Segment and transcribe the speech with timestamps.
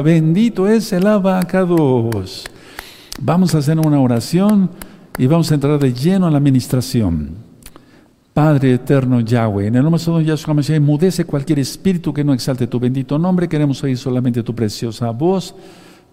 [0.00, 2.46] Bendito es el abacados.
[3.20, 4.70] Vamos a hacer una oración
[5.18, 7.32] y vamos a entrar de lleno a la administración.
[8.32, 12.66] Padre eterno Yahweh, en el nombre de Yahshua Mashiach, mudece cualquier espíritu que no exalte
[12.66, 13.50] tu bendito nombre.
[13.50, 15.54] Queremos oír solamente tu preciosa voz.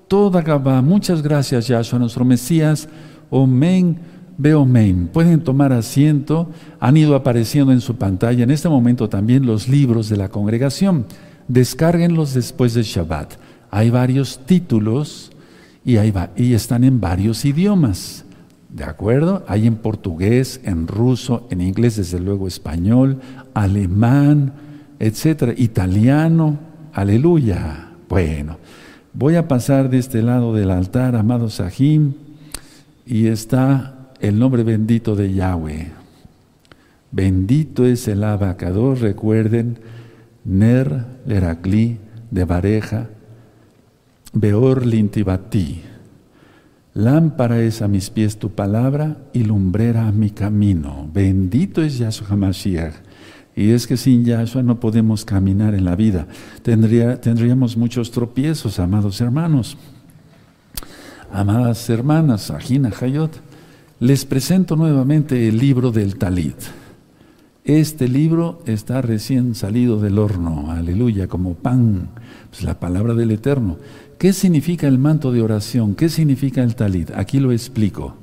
[0.09, 2.89] Toda Gabá, muchas gracias Yahshua, nuestro Mesías.
[3.29, 3.97] Omen,
[4.37, 5.07] Beomen.
[5.07, 6.49] Pueden tomar asiento.
[6.81, 11.05] Han ido apareciendo en su pantalla en este momento también los libros de la congregación.
[11.47, 13.35] Descárguenlos después de Shabbat.
[13.71, 15.31] Hay varios títulos
[15.85, 15.97] y,
[16.53, 18.25] están en varios idiomas.
[18.69, 19.43] ¿De acuerdo?
[19.47, 23.19] Hay en portugués, en ruso, en inglés, desde luego español,
[23.53, 24.53] alemán,
[24.99, 26.59] etcétera, italiano.
[26.93, 27.89] Aleluya.
[28.07, 28.57] Bueno,
[29.13, 32.13] voy a pasar de este lado del altar, amado Sahim,
[33.05, 35.91] y está el nombre bendito de Yahweh.
[37.11, 39.79] Bendito es el abacador, recuerden,
[40.45, 41.97] Ner, Leracli,
[42.29, 43.09] de Bareja,
[44.33, 45.81] Beor lintibati.
[46.93, 51.09] Lámpara es a mis pies tu palabra y lumbrera a mi camino.
[51.13, 52.93] Bendito es Yahshua HaMashiach.
[53.55, 56.27] Y es que sin Yahshua no podemos caminar en la vida.
[56.61, 59.77] Tendría, tendríamos muchos tropiezos, amados hermanos.
[61.31, 63.31] Amadas hermanas, Ajina Hayot,
[63.99, 66.55] les presento nuevamente el libro del Talit.
[67.65, 72.09] Este libro está recién salido del horno, aleluya, como pan,
[72.49, 73.77] pues la palabra del Eterno.
[74.19, 75.95] ¿Qué significa el manto de oración?
[75.95, 77.09] ¿Qué significa el talit?
[77.15, 78.17] Aquí lo explico.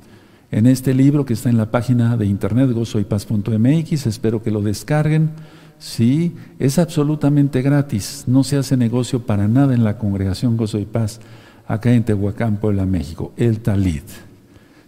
[0.51, 5.31] En este libro que está en la página de internet gozoypaz.mx, espero que lo descarguen.
[5.79, 10.85] Sí, es absolutamente gratis, no se hace negocio para nada en la congregación Gozo y
[10.85, 11.19] Paz,
[11.65, 13.33] acá en Tehuacán, Puebla, México.
[13.35, 14.05] El talit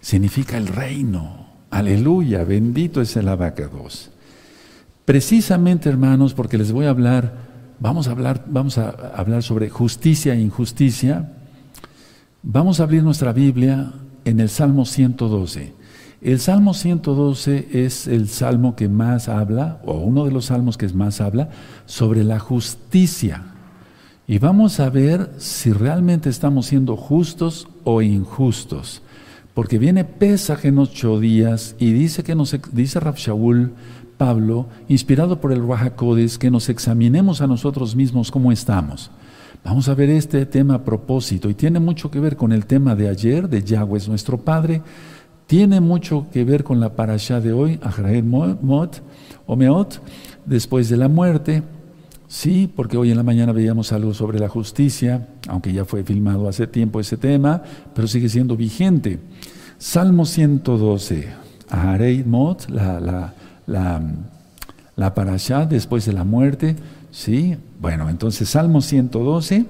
[0.01, 1.47] significa el reino.
[1.71, 4.11] Aleluya, bendito es el abacados.
[5.05, 7.48] Precisamente, hermanos, porque les voy a hablar
[7.81, 11.31] Vamos a hablar, vamos a hablar sobre justicia e injusticia.
[12.43, 13.93] Vamos a abrir nuestra Biblia
[14.25, 15.73] en el Salmo 112.
[16.21, 20.89] El Salmo 112 es el salmo que más habla, o uno de los salmos que
[20.89, 21.51] más habla,
[21.85, 23.45] sobre la justicia.
[24.27, 29.01] Y vamos a ver si realmente estamos siendo justos o injustos.
[29.53, 33.15] Porque viene Pesaj en ocho días y dice que nos dice Rab
[34.19, 39.09] Pablo, inspirado por el Rahakodes, que nos examinemos a nosotros mismos cómo estamos.
[39.63, 42.95] Vamos a ver este tema a propósito y tiene mucho que ver con el tema
[42.95, 44.81] de ayer, de Yahweh es nuestro Padre,
[45.47, 49.01] tiene mucho que ver con la parasha de hoy, Ajrael Mot,
[49.47, 50.01] o Meot,
[50.45, 51.63] después de la muerte,
[52.27, 56.49] sí, porque hoy en la mañana veíamos algo sobre la justicia, aunque ya fue filmado
[56.49, 57.63] hace tiempo ese tema,
[57.95, 59.21] pero sigue siendo vigente.
[59.77, 61.29] Salmo 112,
[61.69, 63.33] Aharei Mot, la
[63.69, 64.01] la,
[64.95, 66.75] la parashá después de la muerte.
[67.11, 67.55] ¿sí?
[67.79, 69.65] Bueno, entonces Salmo 112.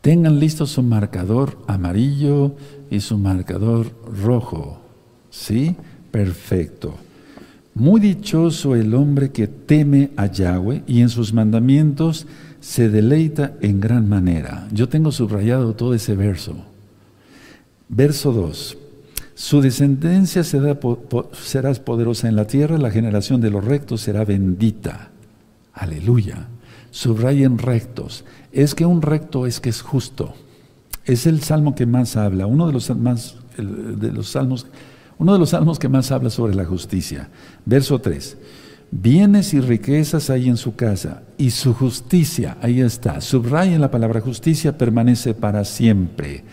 [0.00, 2.56] Tengan listo su marcador amarillo
[2.90, 3.92] y su marcador
[4.22, 4.80] rojo.
[5.30, 5.76] ¿Sí?
[6.10, 6.94] Perfecto.
[7.74, 12.26] Muy dichoso el hombre que teme a Yahweh y en sus mandamientos
[12.60, 14.68] se deleita en gran manera.
[14.72, 16.54] Yo tengo subrayado todo ese verso.
[17.88, 18.78] Verso 2.
[19.34, 25.10] Su descendencia será, poderosa en la tierra, la generación de los rectos será bendita.
[25.72, 26.46] Aleluya.
[26.92, 28.24] Subrayen rectos.
[28.52, 30.34] Es que un recto es que es justo.
[31.04, 34.66] Es el salmo que más habla, uno de los más de los salmos,
[35.18, 37.28] uno de los salmos que más habla sobre la justicia.
[37.66, 38.36] Verso 3.
[38.92, 43.20] Bienes y riquezas hay en su casa, y su justicia, ahí está.
[43.20, 46.44] Subrayen la palabra justicia, permanece para siempre.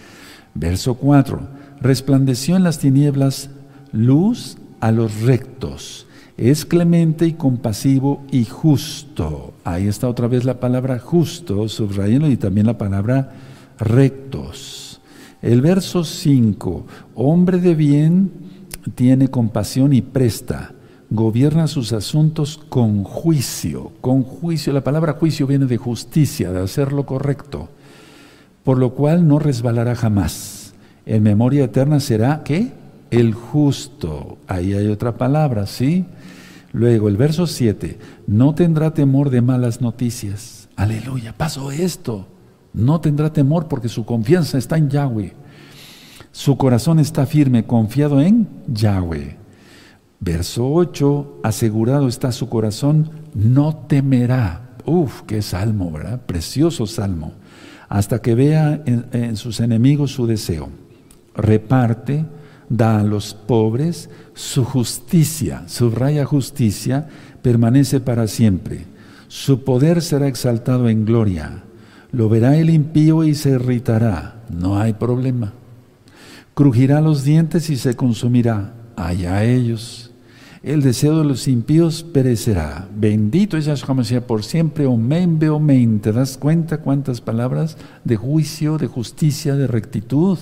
[0.56, 3.50] Verso 4 resplandeció en las tinieblas
[3.92, 6.06] luz a los rectos.
[6.38, 9.54] Es clemente y compasivo y justo.
[9.64, 13.34] Ahí está otra vez la palabra justo, subrayando y también la palabra
[13.80, 15.02] rectos.
[15.42, 18.32] El verso 5, hombre de bien
[18.96, 20.74] tiene compasión y presta,
[21.10, 23.92] gobierna sus asuntos con juicio.
[24.02, 27.70] Con juicio, la palabra juicio viene de justicia, de hacer lo correcto,
[28.64, 30.61] por lo cual no resbalará jamás
[31.12, 32.72] en memoria eterna será, ¿qué?
[33.10, 34.38] El justo.
[34.48, 36.06] Ahí hay otra palabra, ¿sí?
[36.72, 40.70] Luego, el verso 7, no tendrá temor de malas noticias.
[40.78, 42.28] Aleluya, pasó esto.
[42.74, 45.34] No tendrá temor porque su confianza está en Yahweh.
[46.32, 49.36] Su corazón está firme, confiado en Yahweh.
[50.22, 54.78] Verso 8, asegurado está su corazón, no temerá.
[54.86, 56.22] Uf, qué salmo, ¿verdad?
[56.26, 57.34] Precioso salmo.
[57.90, 60.70] Hasta que vea en, en sus enemigos su deseo
[61.36, 62.26] reparte,
[62.70, 67.08] da a los pobres, su justicia, su raya justicia,
[67.42, 68.86] permanece para siempre.
[69.28, 71.64] Su poder será exaltado en gloria.
[72.12, 74.44] Lo verá el impío y se irritará.
[74.50, 75.54] No hay problema.
[76.54, 78.74] Crujirá los dientes y se consumirá.
[78.96, 80.12] Allá ellos.
[80.64, 82.88] El deseo de los impíos perecerá.
[82.96, 84.86] Bendito es Yahshua Mashiach por siempre.
[84.86, 86.02] Omen, omen.
[86.02, 90.38] ¿Te das cuenta cuántas palabras de juicio, de justicia, de rectitud?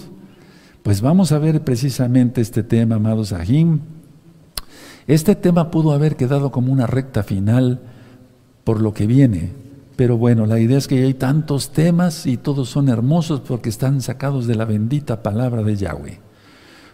[0.83, 3.81] Pues vamos a ver precisamente este tema, amados Ahim.
[5.07, 7.81] Este tema pudo haber quedado como una recta final
[8.63, 9.51] por lo que viene,
[9.97, 14.01] pero bueno, la idea es que hay tantos temas y todos son hermosos porque están
[14.01, 16.19] sacados de la bendita palabra de Yahweh.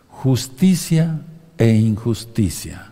[0.10, 1.22] Justicia
[1.58, 2.92] e injusticia.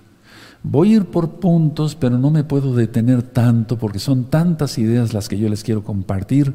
[0.61, 5.13] Voy a ir por puntos, pero no me puedo detener tanto porque son tantas ideas
[5.13, 6.53] las que yo les quiero compartir,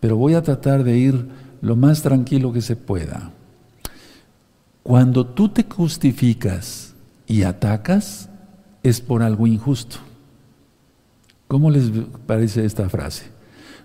[0.00, 1.28] pero voy a tratar de ir
[1.60, 3.30] lo más tranquilo que se pueda.
[4.86, 6.94] Cuando tú te justificas
[7.26, 8.28] y atacas,
[8.84, 9.96] es por algo injusto.
[11.48, 11.90] ¿Cómo les
[12.24, 13.24] parece esta frase?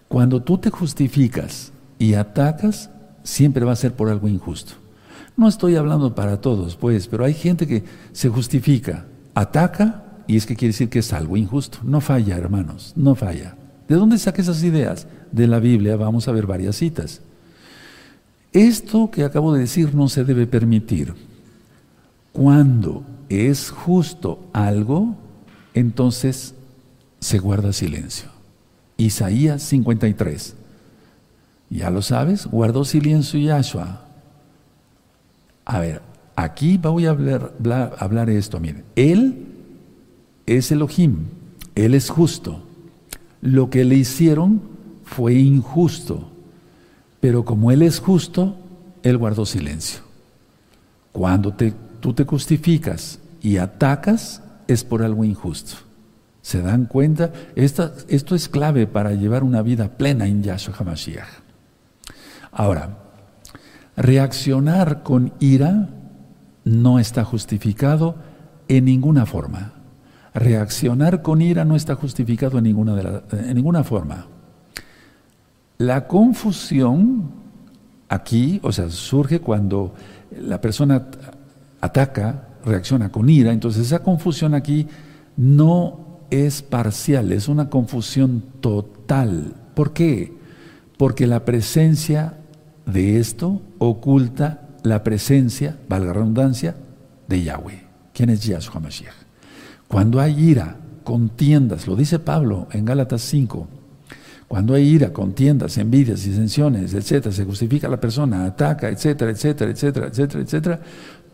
[0.07, 2.91] Cuando tú te justificas y atacas,
[3.23, 4.73] siempre va a ser por algo injusto.
[5.35, 10.45] No estoy hablando para todos, pues, pero hay gente que se justifica, ataca, y es
[10.45, 11.79] que quiere decir que es algo injusto.
[11.81, 13.55] No falla, hermanos, no falla.
[13.87, 15.07] ¿De dónde saca esas ideas?
[15.31, 17.21] De la Biblia, vamos a ver varias citas.
[18.53, 21.13] Esto que acabo de decir no se debe permitir.
[22.33, 25.15] Cuando es justo algo,
[25.73, 26.53] entonces
[27.19, 28.29] se guarda silencio.
[28.97, 30.55] Isaías 53.
[31.69, 34.05] Ya lo sabes, guardó silencio Yahshua.
[35.63, 36.01] A ver,
[36.35, 37.53] aquí voy a hablar,
[37.99, 38.59] hablar, esto.
[38.95, 39.47] Él
[40.45, 41.27] es Elohim,
[41.75, 42.63] Él es justo.
[43.41, 44.61] Lo que le hicieron
[45.03, 46.30] fue injusto,
[47.21, 48.57] pero como Él es justo,
[49.03, 50.01] Él guardó silencio.
[51.13, 51.53] Cuando
[51.99, 55.75] tú te justificas y atacas, es por algo injusto.
[56.41, 57.31] ¿Se dan cuenta?
[57.55, 61.27] esto es clave para llevar una vida plena en Yahshua HaMashiach.
[62.51, 62.97] Ahora,
[63.95, 65.89] reaccionar con ira
[66.63, 68.15] no está justificado
[68.67, 69.73] en ninguna forma.
[70.33, 74.27] Reaccionar con ira no está justificado en ninguna, de en ninguna forma.
[75.81, 77.31] La confusión
[78.07, 79.95] aquí, o sea, surge cuando
[80.39, 81.07] la persona
[81.81, 84.85] ataca, reacciona con ira, entonces esa confusión aquí
[85.37, 89.55] no es parcial, es una confusión total.
[89.73, 90.37] ¿Por qué?
[90.99, 92.37] Porque la presencia
[92.85, 96.75] de esto oculta la presencia, valga la redundancia,
[97.27, 97.87] de Yahweh.
[98.13, 99.15] ¿Quién es Yahshua Mashiach?
[99.87, 103.67] Cuando hay ira, contiendas, lo dice Pablo en Gálatas 5,
[104.51, 110.07] cuando hay ira, contiendas, envidias, disensiones, etcétera, se justifica la persona, ataca, etcétera, etcétera, etcétera,
[110.07, 110.79] etcétera, etcétera,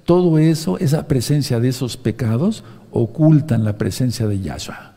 [0.06, 4.94] todo eso, esa presencia de esos pecados, ocultan la presencia de Yahshua.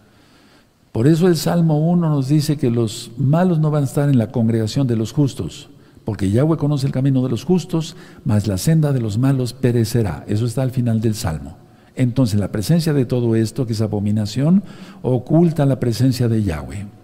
[0.93, 4.19] Por eso el Salmo 1 nos dice que los malos no van a estar en
[4.19, 5.71] la congregación de los justos,
[6.05, 7.97] porque Yahweh conoce el camino de los justos,
[8.27, 10.27] mas la senda de los malos perecerá.
[10.29, 11.57] Eso está al final del Salmo.
[11.97, 14.63] Entonces la presencia de todo esto, que es abominación,
[15.01, 17.00] oculta la presencia de Yahweh.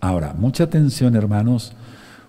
[0.00, 1.72] Ahora, mucha atención hermanos,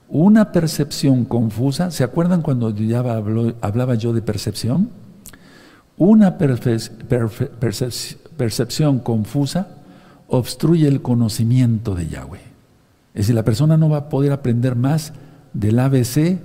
[0.08, 4.90] una percepción confusa, ¿se acuerdan cuando ya hablaba yo de percepción?
[5.98, 9.68] Una percepción confusa
[10.28, 12.50] obstruye el conocimiento de Yahweh.
[13.14, 15.14] Es decir, la persona no va a poder aprender más
[15.54, 16.40] del ABC, eh,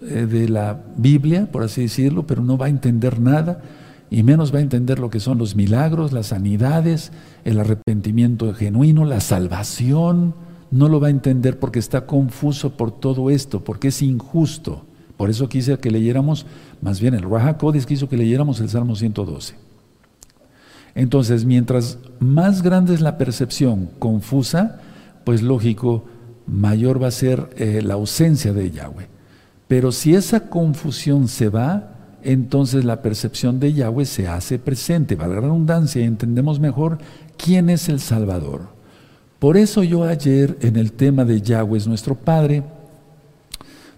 [0.00, 3.60] de la Biblia, por así decirlo, pero no va a entender nada
[4.10, 7.12] y menos va a entender lo que son los milagros, las sanidades,
[7.44, 10.34] el arrepentimiento genuino, la salvación.
[10.72, 14.84] No lo va a entender porque está confuso por todo esto, porque es injusto.
[15.16, 16.46] Por eso quise que leyéramos,
[16.80, 19.54] más bien el Raja Codis quiso que leyéramos el Salmo 112.
[20.94, 24.80] Entonces, mientras más grande es la percepción confusa,
[25.24, 26.04] pues lógico,
[26.46, 29.08] mayor va a ser eh, la ausencia de Yahweh.
[29.68, 35.36] Pero si esa confusión se va, entonces la percepción de Yahweh se hace presente, valga
[35.36, 36.98] la redundancia, y entendemos mejor
[37.36, 38.81] quién es el Salvador.
[39.42, 42.62] Por eso yo ayer en el tema de Yahweh es nuestro Padre,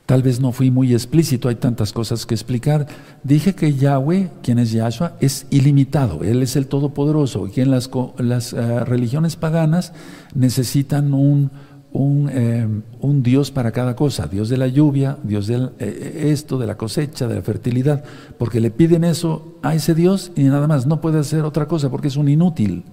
[0.07, 2.87] Tal vez no fui muy explícito, hay tantas cosas que explicar.
[3.23, 7.71] Dije que Yahweh, quien es Yahshua, es ilimitado, Él es el Todopoderoso, y que en
[7.71, 9.95] las, eh, religiones paganas
[10.35, 11.51] necesitan un,
[11.93, 12.69] un, eh,
[13.01, 16.77] un, Dios para cada cosa, Dios de la lluvia, Dios de eh, esto, de la
[16.77, 18.05] cosecha, de la fertilidad,
[18.39, 21.91] porque le piden eso a ese Dios y nada más, no puede hacer otra cosa
[21.91, 22.85] porque es un inútil.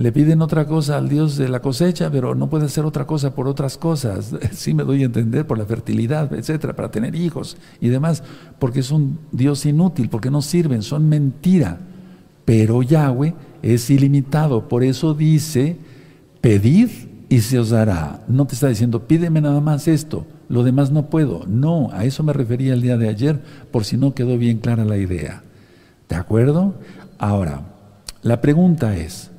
[0.00, 3.34] Le piden otra cosa al Dios de la cosecha, pero no puede hacer otra cosa
[3.34, 4.34] por otras cosas.
[4.52, 8.22] Sí me doy a entender, por la fertilidad, etcétera, para tener hijos y demás,
[8.58, 11.80] porque es un Dios inútil, porque no sirven, son mentira.
[12.46, 15.76] Pero Yahweh es ilimitado, por eso dice,
[16.40, 16.88] pedid
[17.28, 18.24] y se os dará.
[18.26, 21.44] No te está diciendo, pídeme nada más esto, lo demás no puedo.
[21.46, 24.86] No, a eso me refería el día de ayer, por si no quedó bien clara
[24.86, 25.42] la idea.
[26.08, 26.76] ¿De acuerdo?
[27.18, 27.64] Ahora,
[28.22, 29.29] la pregunta es,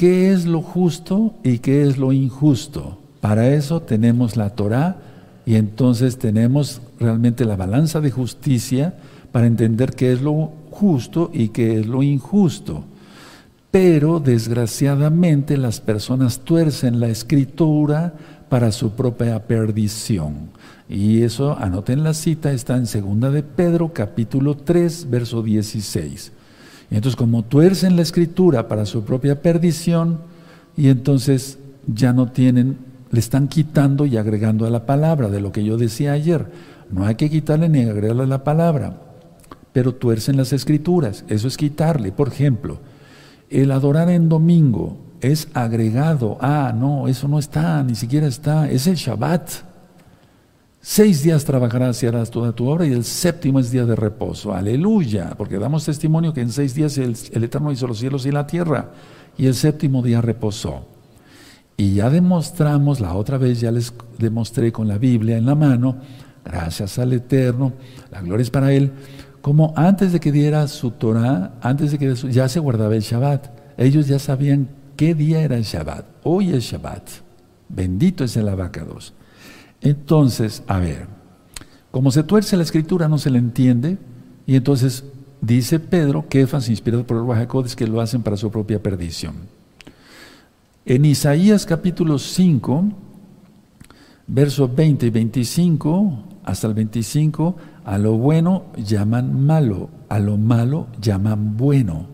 [0.00, 2.96] ¿qué es lo justo y qué es lo injusto?
[3.20, 4.96] Para eso tenemos la Torah
[5.44, 8.94] y entonces tenemos realmente la balanza de justicia
[9.30, 12.84] para entender qué es lo justo y qué es lo injusto.
[13.70, 18.14] Pero desgraciadamente las personas tuercen la escritura
[18.48, 20.48] para su propia perdición.
[20.88, 26.32] Y eso, anoten la cita, está en segunda de Pedro, capítulo 3, verso 16.
[26.90, 30.18] Y entonces, como tuercen la escritura para su propia perdición,
[30.76, 32.78] y entonces ya no tienen,
[33.10, 36.46] le están quitando y agregando a la palabra, de lo que yo decía ayer.
[36.90, 39.00] No hay que quitarle ni agregarle a la palabra,
[39.72, 41.24] pero tuercen las escrituras.
[41.28, 42.10] Eso es quitarle.
[42.12, 42.78] Por ejemplo,
[43.48, 46.38] el adorar en domingo es agregado.
[46.40, 48.68] Ah, no, eso no está, ni siquiera está.
[48.68, 49.69] Es el Shabbat.
[50.82, 54.54] Seis días trabajarás y harás toda tu obra y el séptimo es día de reposo.
[54.54, 58.46] Aleluya, porque damos testimonio que en seis días el, Eterno hizo los cielos y la
[58.46, 58.92] tierra
[59.36, 60.86] y el séptimo día reposó.
[61.76, 65.96] Y ya demostramos, la otra vez ya les demostré con la Biblia en la mano,
[66.46, 67.74] gracias al Eterno,
[68.10, 68.90] la gloria es para Él,
[69.42, 73.48] como antes de que diera su Torah, antes de que ya se guardaba el Shabbat.
[73.76, 76.06] Ellos ya sabían qué día era el Shabbat.
[76.22, 77.02] Hoy es Shabbat.
[77.68, 79.14] Bendito es el abacados.
[79.80, 81.06] Entonces, a ver,
[81.90, 83.98] como se tuerce la escritura, no se le entiende,
[84.46, 85.04] y entonces
[85.40, 89.34] dice Pedro, Kefas, inspirado por el es que lo hacen para su propia perdición.
[90.84, 92.84] En Isaías capítulo 5,
[94.26, 100.86] versos 20 y 25, hasta el 25, a lo bueno llaman malo, a lo malo
[101.00, 102.06] llaman bueno.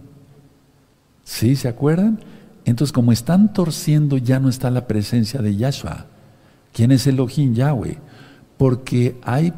[1.25, 1.57] ¿Sí?
[1.57, 2.21] ¿Se acuerdan?
[2.65, 6.07] Entonces, como están torciendo, ya no está la presencia de Yahshua.
[6.77, 7.97] ¿Quién es Elohim Yahweh?
[8.59, 9.55] Porque hay,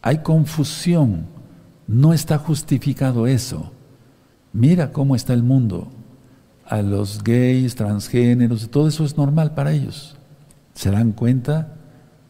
[0.00, 1.26] hay confusión,
[1.86, 3.70] no está justificado eso.
[4.54, 5.88] Mira cómo está el mundo.
[6.64, 10.16] A los gays, transgéneros, todo eso es normal para ellos.
[10.72, 11.74] ¿Se dan cuenta?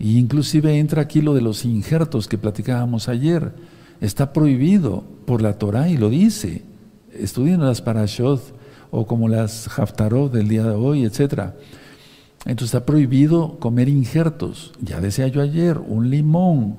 [0.00, 3.54] Y inclusive entra aquí lo de los injertos que platicábamos ayer.
[4.00, 6.64] Está prohibido por la Torah y lo dice.
[7.12, 8.42] Estudien las parashot
[8.90, 11.52] o como las haftarot del día de hoy, etc.
[12.44, 14.72] Entonces está prohibido comer injertos.
[14.80, 16.76] Ya decía yo ayer, un limón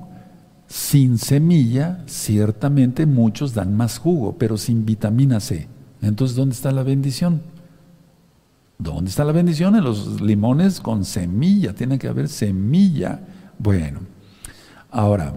[0.66, 5.68] sin semilla, ciertamente muchos dan más jugo, pero sin vitamina C.
[6.00, 7.42] Entonces, ¿dónde está la bendición?
[8.78, 9.76] ¿Dónde está la bendición?
[9.76, 13.20] En los limones con semilla, tiene que haber semilla.
[13.58, 14.00] Bueno,
[14.90, 15.34] ahora,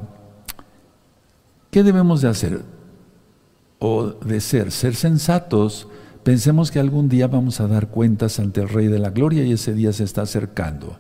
[1.70, 2.62] ¿qué debemos de hacer?
[3.80, 5.88] O de ser, ser sensatos.
[6.24, 9.51] Pensemos que algún día vamos a dar cuentas ante el Rey de la Gloria y
[9.51, 10.98] ese día se está acercando.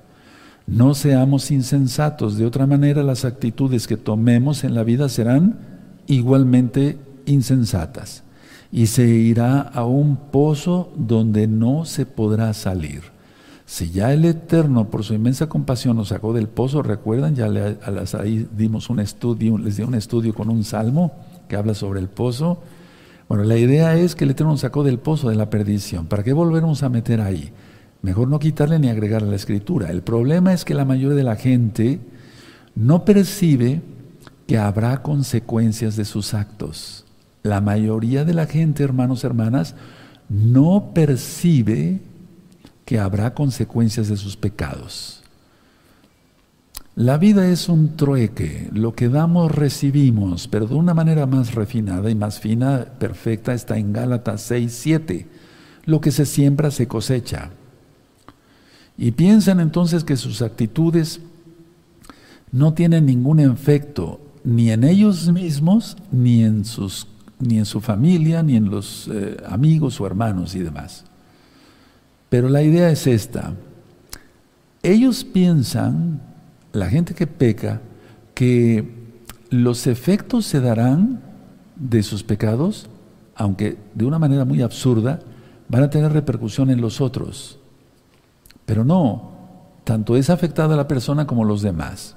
[0.67, 5.59] No seamos insensatos, de otra manera las actitudes que tomemos en la vida serán
[6.07, 8.23] igualmente insensatas
[8.71, 13.13] y se irá a un pozo donde no se podrá salir.
[13.65, 17.77] Si ya el Eterno, por su inmensa compasión, nos sacó del pozo, recuerdan, ya le,
[17.81, 21.13] a las, ahí dimos un estudio, les di un estudio con un salmo
[21.47, 22.61] que habla sobre el pozo.
[23.33, 26.05] Bueno, la idea es que el Eterno nos sacó del pozo de la perdición.
[26.05, 27.51] ¿Para qué volvernos a meter ahí?
[28.03, 29.89] Mejor no quitarle ni agregarle la escritura.
[29.89, 31.99] El problema es que la mayoría de la gente
[32.75, 33.81] no percibe
[34.45, 37.05] que habrá consecuencias de sus actos.
[37.41, 39.73] La mayoría de la gente, hermanos, hermanas,
[40.29, 42.01] no percibe
[42.85, 45.22] que habrá consecuencias de sus pecados.
[46.95, 52.11] La vida es un trueque, lo que damos recibimos, pero de una manera más refinada
[52.11, 55.27] y más fina, perfecta, está en Gálatas 6, 7.
[55.85, 57.49] Lo que se siembra se cosecha.
[58.95, 61.19] Y piensan entonces que sus actitudes
[62.51, 67.07] no tienen ningún efecto ni en ellos mismos ni en sus
[67.39, 71.03] ni en su familia, ni en los eh, amigos o hermanos y demás.
[72.29, 73.53] Pero la idea es esta.
[74.81, 76.21] Ellos piensan,
[76.73, 77.81] la gente que peca,
[78.33, 78.91] que
[79.49, 81.21] los efectos se darán
[81.75, 82.89] de sus pecados,
[83.35, 85.19] aunque de una manera muy absurda,
[85.69, 87.59] van a tener repercusión en los otros.
[88.65, 89.31] Pero no,
[89.83, 92.15] tanto es afectada la persona como los demás.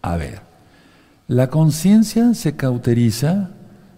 [0.00, 0.40] A ver,
[1.28, 3.50] la conciencia se cauteriza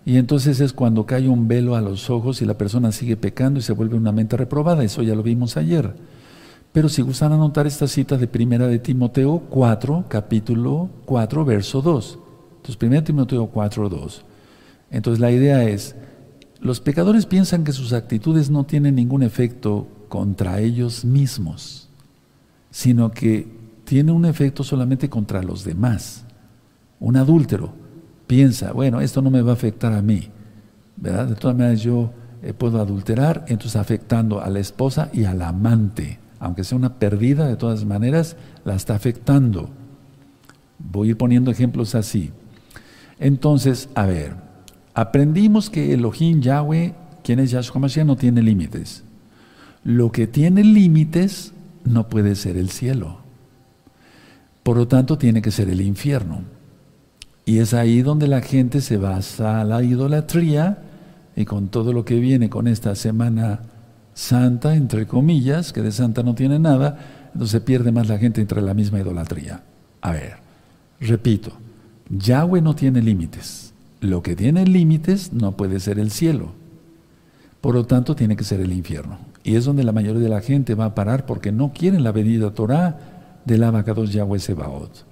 [0.04, 3.60] y entonces es cuando cae un velo a los ojos y la persona sigue pecando
[3.60, 4.84] y se vuelve una mente reprobada.
[4.84, 5.94] Eso ya lo vimos ayer.
[6.74, 12.18] Pero si gustan anotar esta cita de primera de Timoteo 4, capítulo 4, verso 2.
[12.56, 14.24] Entonces, primera Timoteo 4, 2.
[14.90, 15.94] Entonces la idea es,
[16.58, 21.88] los pecadores piensan que sus actitudes no tienen ningún efecto contra ellos mismos,
[22.72, 23.46] sino que
[23.84, 26.24] tiene un efecto solamente contra los demás.
[26.98, 27.72] Un adúltero
[28.26, 30.28] piensa, bueno, esto no me va a afectar a mí,
[30.96, 31.28] ¿verdad?
[31.28, 32.10] De todas maneras yo
[32.42, 37.48] eh, puedo adulterar, entonces afectando a la esposa y al amante, aunque sea una perdida,
[37.48, 38.36] de todas maneras
[38.66, 39.70] la está afectando.
[40.78, 42.32] Voy a ir poniendo ejemplos así.
[43.18, 44.34] Entonces, a ver,
[44.92, 49.04] aprendimos que Elohim Yahweh, quien es Yahshua Mashiach, no tiene límites.
[49.84, 53.20] Lo que tiene límites no puede ser el cielo.
[54.62, 56.42] Por lo tanto, tiene que ser el infierno.
[57.46, 60.82] Y es ahí donde la gente se basa a la idolatría
[61.36, 63.62] y con todo lo que viene con esta semana
[64.14, 68.62] santa, entre comillas, que de santa no tiene nada, entonces pierde más la gente entre
[68.62, 69.62] la misma idolatría.
[70.00, 70.36] A ver,
[71.00, 71.52] repito,
[72.08, 73.72] Yahweh no tiene límites.
[74.00, 76.52] Lo que tiene límites no puede ser el cielo.
[77.60, 79.18] Por lo tanto, tiene que ser el infierno.
[79.42, 82.12] Y es donde la mayoría de la gente va a parar porque no quieren la
[82.12, 82.98] venida Torah
[83.44, 85.04] del abacados Yahweh Sebaot.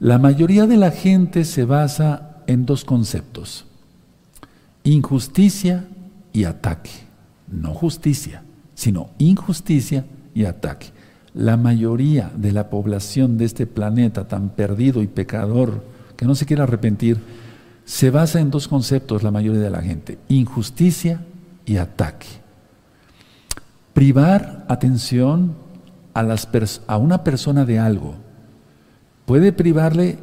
[0.00, 3.66] La mayoría de la gente se basa en dos conceptos,
[4.82, 5.84] injusticia
[6.32, 6.90] y ataque.
[7.52, 8.42] No justicia,
[8.74, 10.04] sino injusticia
[10.34, 10.88] y ataque.
[11.34, 15.84] La mayoría de la población de este planeta tan perdido y pecador,
[16.16, 17.18] que no se quiere arrepentir,
[17.84, 21.24] se basa en dos conceptos la mayoría de la gente, injusticia
[21.64, 22.26] y ataque.
[23.92, 25.54] Privar atención
[26.14, 26.36] a,
[26.86, 28.14] a una persona de algo
[29.26, 30.18] puede privarle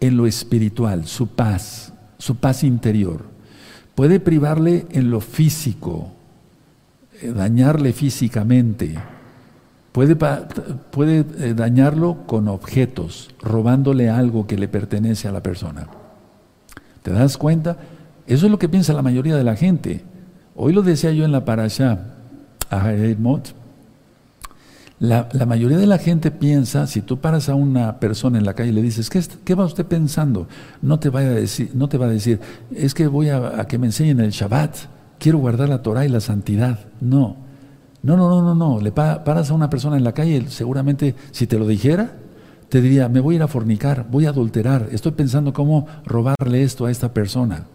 [0.00, 3.26] en lo espiritual, su paz, su paz interior.
[3.94, 6.12] Puede privarle en lo físico,
[7.30, 8.98] dañarle físicamente.
[9.92, 10.16] Puede,
[10.90, 15.86] puede eh, dañarlo con objetos, robándole algo que le pertenece a la persona.
[17.02, 17.76] ¿Te das cuenta?
[18.26, 20.02] Eso es lo que piensa la mayoría de la gente.
[20.54, 22.16] Hoy lo decía yo en la parasha
[22.70, 22.90] a
[25.02, 28.70] la, mayoría de la gente piensa, si tú paras a una persona en la calle
[28.70, 30.46] y le dices, ¿qué, va usted pensando?
[30.80, 32.38] No te, vaya a decir, no te va a decir,
[32.72, 34.76] es que voy a, que me enseñen el Shabbat,
[35.22, 36.80] quiero guardar la Torah y la santidad.
[37.00, 37.36] No,
[38.02, 38.80] no, no, no, no, no.
[38.80, 42.16] Le paras a una persona en la calle, seguramente si te lo dijera,
[42.68, 46.64] te diría, me voy a ir a fornicar, voy a adulterar, estoy pensando cómo robarle
[46.64, 47.66] esto a esta persona.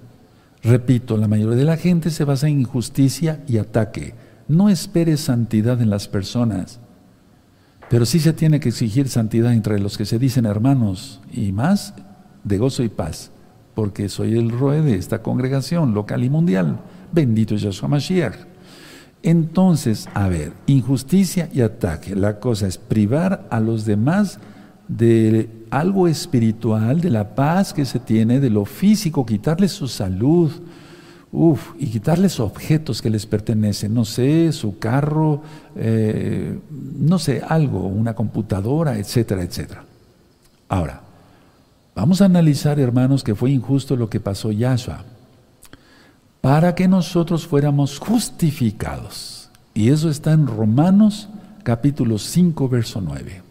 [0.62, 4.14] Repito, la mayoría de la gente se basa en injusticia y ataque.
[4.50, 6.82] No esperes santidad en las personas.
[7.90, 11.94] Pero sí se tiene que exigir santidad entre los que se dicen hermanos y más
[12.44, 13.32] de gozo y paz,
[13.74, 16.80] porque soy el roe de esta congregación local y mundial.
[17.12, 18.36] Bendito es Yahshua Mashiach.
[19.24, 22.16] Entonces, a ver, injusticia y ataque.
[22.16, 24.40] La cosa es privar a los demás
[24.88, 30.52] de algo espiritual, de la paz que se tiene, de lo físico, quitarles su salud,
[31.32, 35.42] Uf, y quitarles objetos que les pertenecen, no sé, su carro,
[35.76, 39.84] eh, no sé, algo, una computadora, etcétera, etcétera.
[40.70, 41.02] Ahora,
[41.94, 45.04] vamos a analizar, hermanos, que fue injusto lo que pasó Yahshua,
[46.48, 49.50] para que nosotros fuéramos justificados.
[49.74, 51.28] Y eso está en Romanos
[51.64, 53.42] capítulo 5, verso 9.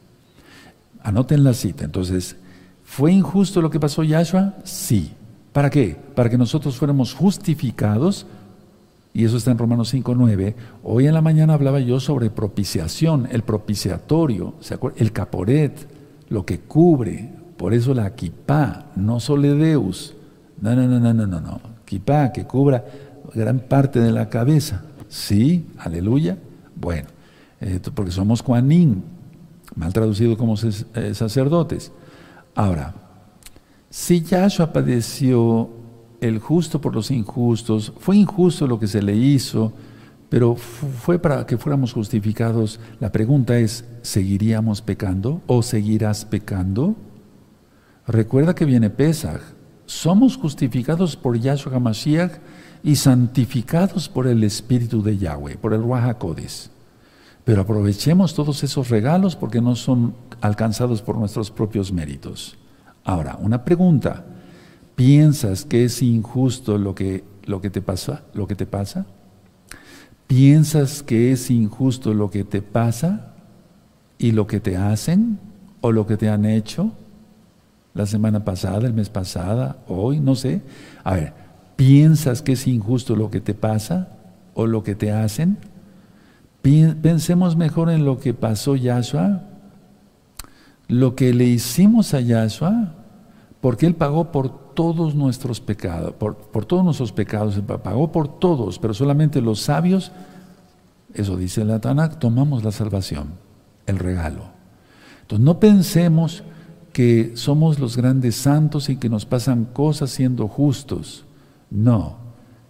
[1.02, 1.84] Anoten la cita.
[1.84, 2.36] Entonces,
[2.84, 4.54] ¿fue injusto lo que pasó Yahshua?
[4.64, 5.12] Sí.
[5.52, 5.94] ¿Para qué?
[6.14, 8.26] Para que nosotros fuéramos justificados,
[9.12, 10.54] y eso está en Romanos 5.9.
[10.82, 14.54] Hoy en la mañana hablaba yo sobre propiciación, el propiciatorio,
[14.96, 15.86] el caporet,
[16.30, 20.14] lo que cubre, por eso la kipá, no soledeus.
[20.62, 21.75] No, no, no, no, no, no, no.
[21.86, 22.84] Que cubra
[23.34, 24.82] gran parte de la cabeza.
[25.08, 26.36] Sí, aleluya.
[26.74, 27.08] Bueno,
[27.94, 29.02] porque somos Juanín,
[29.74, 31.92] mal traducido como eh, sacerdotes.
[32.54, 32.94] Ahora,
[33.88, 35.70] si Yahshua padeció
[36.20, 39.72] el justo por los injustos, fue injusto lo que se le hizo,
[40.28, 42.80] pero fue para que fuéramos justificados.
[43.00, 46.96] La pregunta es, ¿seguiríamos pecando o seguirás pecando?
[48.06, 49.40] Recuerda que viene Pesach.
[49.86, 52.32] Somos justificados por Yahshua HaMashiach
[52.82, 56.16] y santificados por el Espíritu de Yahweh, por el Ruach
[57.44, 62.56] Pero aprovechemos todos esos regalos porque no son alcanzados por nuestros propios méritos.
[63.04, 64.24] Ahora, una pregunta.
[64.96, 68.22] ¿Piensas que es injusto lo que, lo que te pasa?
[68.34, 69.06] ¿Lo que te pasa?
[70.26, 73.34] ¿Piensas que es injusto lo que te pasa
[74.18, 75.38] y lo que te hacen
[75.82, 76.92] o lo que te han hecho
[77.96, 80.62] la semana pasada, el mes pasada, hoy, no sé?
[81.02, 81.32] A ver,
[81.76, 84.08] ¿piensas que es injusto lo que te pasa
[84.54, 85.58] o lo que te hacen?
[86.62, 89.42] Pensemos mejor en lo que pasó Yahshua
[90.88, 92.94] lo que le hicimos a Yahshua,
[93.60, 98.94] porque Él pagó por todos nuestros pecados, por, todos nuestros pecados, pagó por todos, pero
[98.94, 100.12] solamente los sabios
[101.14, 103.28] Eso dice la Tanakh, tomamos la salvación,
[103.86, 104.42] el regalo.
[105.22, 106.44] Entonces no pensemos
[106.96, 111.26] que somos los grandes santos y que nos pasan cosas siendo justos.
[111.70, 112.16] No.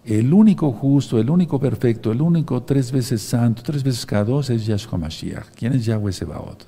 [0.03, 4.49] El único justo, el único perfecto, el único tres veces santo, tres veces cada dos
[4.49, 5.45] es Yahshua Mashiach.
[5.55, 6.67] ¿Quién es Yahweh Sebaot?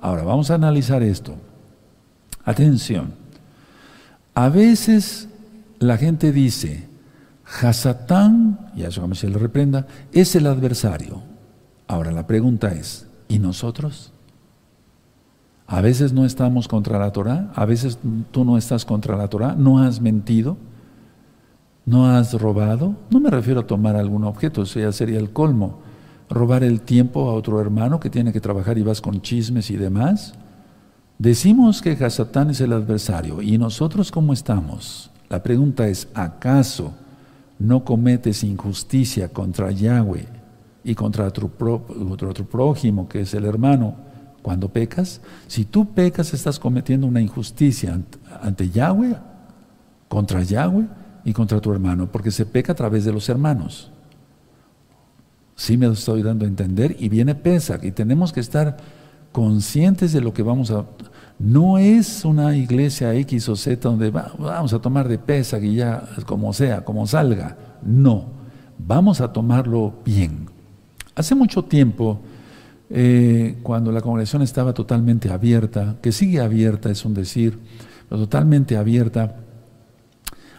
[0.00, 1.36] Ahora, vamos a analizar esto.
[2.44, 3.14] Atención.
[4.34, 5.28] A veces
[5.78, 6.88] la gente dice,
[7.62, 11.22] Hasatán, Yahshua Mashiach le reprenda, es el adversario.
[11.86, 14.12] Ahora, la pregunta es, ¿y nosotros?
[15.72, 18.00] A veces no estamos contra la Torah, a veces
[18.32, 20.56] tú no estás contra la Torah, no has mentido.
[21.86, 22.96] ¿No has robado?
[23.08, 25.78] No me refiero a tomar algún objeto, eso ya sería el colmo.
[26.28, 29.76] Robar el tiempo a otro hermano que tiene que trabajar y vas con chismes y
[29.76, 30.34] demás.
[31.18, 33.40] Decimos que Hasatán es el adversario.
[33.40, 35.12] ¿Y nosotros cómo estamos?
[35.28, 36.94] La pregunta es, ¿acaso
[37.60, 40.26] no cometes injusticia contra Yahweh
[40.82, 44.09] y contra tu, prójimo, que es el hermano,
[44.42, 45.20] cuando pecas?
[45.46, 47.98] Si tú pecas, estás cometiendo una injusticia
[48.42, 49.16] ante, Yahweh,
[50.08, 50.86] contra Yahweh,
[51.24, 53.90] y contra tu hermano, porque se peca a través de los hermanos.
[55.56, 58.78] Sí me estoy dando a entender y viene pesa y tenemos que estar
[59.32, 60.86] conscientes de lo que vamos a...
[61.38, 66.02] No es una iglesia X o Z donde vamos a tomar de pesa y ya
[66.26, 67.56] como sea, como salga.
[67.82, 68.26] No,
[68.78, 70.48] vamos a tomarlo bien.
[71.14, 72.20] Hace mucho tiempo,
[72.90, 77.58] eh, cuando la congregación estaba totalmente abierta, que sigue abierta, es un decir,
[78.08, 79.36] pero totalmente abierta,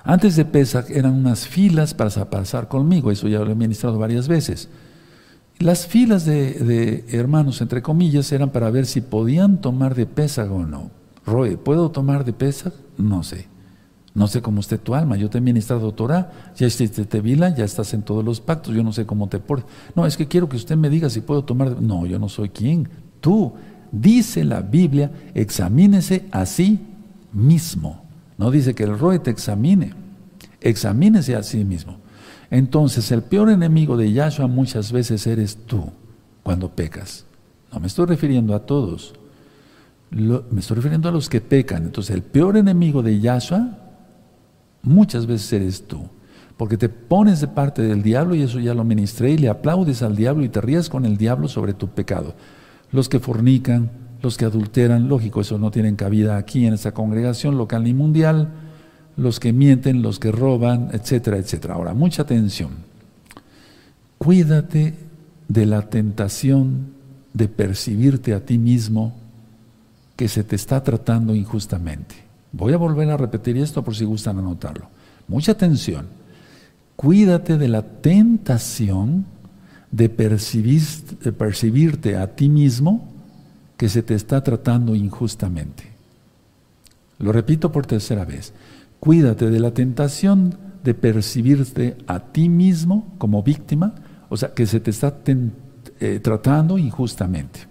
[0.04, 4.28] antes de Pesach eran unas filas para pasar conmigo, eso ya lo he ministrado varias
[4.28, 4.70] veces.
[5.60, 10.66] Las filas de, hermanos, entre comillas, eran para ver si podían tomar de Pesach o
[10.66, 10.90] no.
[11.26, 12.74] Roy, ¿puedo tomar de Pesach?
[12.98, 13.51] No sé.
[14.14, 15.16] No sé cómo esté tu alma.
[15.16, 18.92] Yo te he Torah, ya hiciste Tevila, ya estás en todos los pactos, yo no
[18.92, 19.70] sé cómo te portas.
[19.96, 21.82] No, es que quiero que usted me diga si puedo tomar.
[21.82, 22.90] No, yo no soy quien.
[23.22, 23.54] Tú,
[23.92, 26.80] dice la Biblia, examínese a sí
[27.32, 28.04] mismo.
[28.38, 29.94] No dice que el Roe te examine.
[30.60, 31.98] Examínese a sí mismo.
[32.50, 35.90] Entonces, el peor enemigo de Yahshua muchas veces eres tú
[36.44, 37.26] cuando pecas.
[37.72, 39.14] No me estoy refiriendo a todos.
[40.10, 41.84] me estoy refiriendo a los que pecan.
[41.86, 43.78] Entonces, el peor enemigo de Yahshua
[44.84, 46.08] muchas veces eres tú.
[46.58, 50.04] Porque te pones de parte del diablo, y eso ya lo ministré, y le aplaudes
[50.04, 52.36] al diablo y te ríes con el diablo sobre tu pecado.
[52.92, 53.90] Los que fornican,
[54.22, 58.50] los que adulteran, lógico, eso no tienen cabida aquí en esta congregación local ni mundial,
[59.18, 61.76] los que mienten, los que roban, etcétera, etcétera.
[61.76, 62.70] Ahora, mucha atención.
[64.18, 64.94] Cuídate
[65.48, 66.94] de la tentación
[67.34, 69.16] de percibirte a ti mismo
[70.16, 72.31] que se te está tratando injustamente.
[72.52, 74.88] Voy a volver a repetir esto por si gustan anotarlo.
[75.28, 76.06] Mucha atención.
[76.96, 79.26] Cuídate de la tentación
[79.92, 83.08] de, percibirte a ti mismo
[83.78, 85.92] que se te está tratando injustamente.
[87.20, 88.54] Lo repito por tercera vez.
[89.00, 93.94] Cuídate de la tentación de percibirte a ti mismo como víctima,
[94.30, 95.18] o sea, que se te está
[96.00, 97.71] eh, tratando injustamente.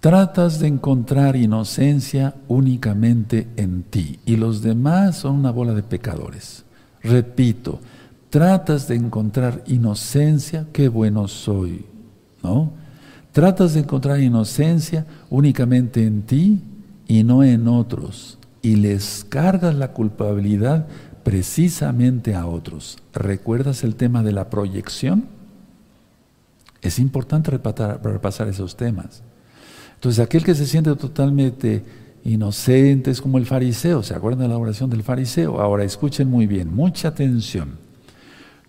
[0.00, 6.64] Tratas de encontrar inocencia únicamente en ti y los demás son una bola de pecadores.
[7.02, 7.80] Repito,
[8.30, 11.84] tratas de encontrar inocencia, qué bueno soy,
[12.42, 12.70] ¿no?
[13.32, 16.62] Tratas de encontrar inocencia únicamente en ti
[17.06, 20.86] y no en otros y les cargas la culpabilidad
[21.22, 22.98] precisamente a otros.
[23.12, 25.26] ¿Recuerdas el tema de la proyección?
[26.80, 29.22] Es importante repasar, esos temas.
[30.00, 31.84] Entonces, aquel que se siente totalmente
[32.24, 34.02] inocente es como el fariseo.
[34.02, 35.60] ¿Se acuerdan de la oración del fariseo?
[35.60, 37.76] Ahora, escuchen muy bien, mucha atención.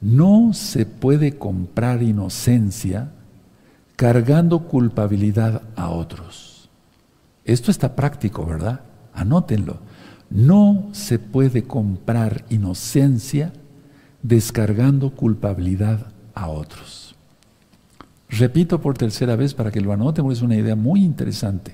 [0.02, 3.14] No se puede comprar inocencia
[3.96, 6.70] cargando culpabilidad a otros.
[7.46, 8.82] Esto está práctico, ¿verdad?
[9.14, 9.78] Anótenlo.
[10.30, 13.54] No se puede comprar inocencia
[14.22, 17.01] descargando culpabilidad a otros.
[18.32, 21.74] Repito por tercera vez para que lo anoten, porque es una idea muy interesante.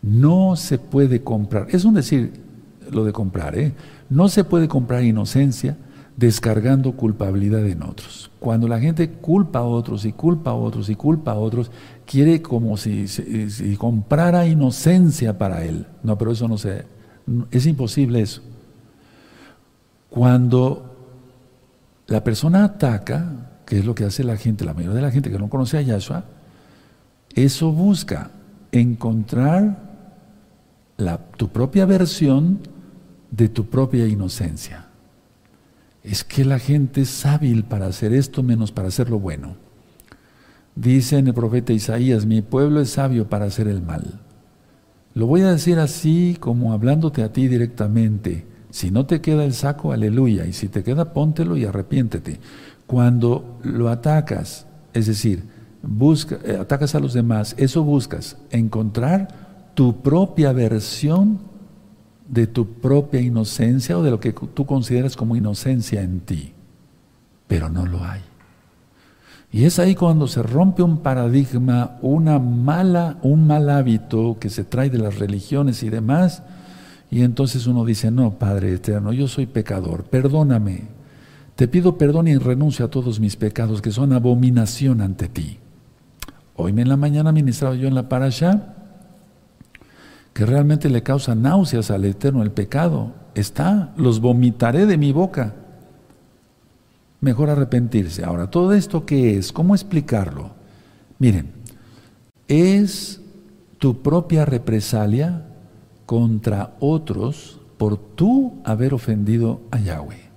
[0.00, 2.32] No se puede comprar, es un decir
[2.90, 3.72] lo de comprar, ¿eh?
[4.10, 5.76] no se puede comprar inocencia
[6.16, 8.30] descargando culpabilidad en otros.
[8.38, 11.70] Cuando la gente culpa a otros y culpa a otros y culpa a otros,
[12.06, 13.06] quiere como si,
[13.78, 15.86] comprara inocencia para él.
[16.02, 16.84] No, pero eso no se...
[17.50, 18.42] Es imposible eso.
[20.10, 20.96] Cuando
[22.06, 25.30] la persona ataca, que es lo que hace la gente, la mayoría de la gente
[25.30, 26.26] que no conoce a Yahshua,
[27.34, 28.30] eso busca
[28.70, 29.78] encontrar
[31.38, 32.58] tu propia versión
[33.30, 34.88] de tu propia inocencia.
[36.02, 39.56] es que la gente es hábil para hacer esto menos para hacer lo bueno.
[40.76, 44.20] Dice en el profeta Isaías, mi pueblo es sabio para hacer el mal.
[45.14, 48.44] Lo voy a decir así como hablándote a ti directamente.
[48.68, 50.44] Si no te queda el saco, aleluya.
[50.46, 52.40] Y si te queda, póntelo y arrepiéntete.
[52.92, 55.44] Cuando lo atacas, es decir,
[55.82, 61.38] busca, eh, atacas a los demás, eso buscas, encontrar tu propia versión
[62.28, 66.52] de tu propia inocencia o de lo que tú consideras como inocencia en ti.
[67.48, 68.20] Pero no lo hay.
[69.50, 74.64] Y es ahí cuando se rompe un paradigma, una mala, un mal hábito que se
[74.64, 76.42] trae de las religiones y demás,
[77.10, 80.88] y entonces uno dice, no, Padre eterno, yo soy pecador, perdóname,
[81.62, 85.58] te pido perdón y renuncio a todos mis pecados que son abominación ante ti.
[86.56, 88.74] Hoy en la mañana ministraba yo en la parasha
[90.32, 93.12] que realmente le causa náuseas al eterno el pecado.
[93.36, 95.54] Está, los vomitaré de mi boca
[97.20, 98.24] mejor arrepentirse.
[98.24, 99.52] Ahora, ¿todo esto qué es?
[99.52, 100.50] ¿Cómo explicarlo?
[101.20, 101.52] Miren,
[102.48, 103.20] es
[103.78, 105.46] tu propia represalia
[106.06, 110.31] contra otros por tú haber ofendido a Yahweh.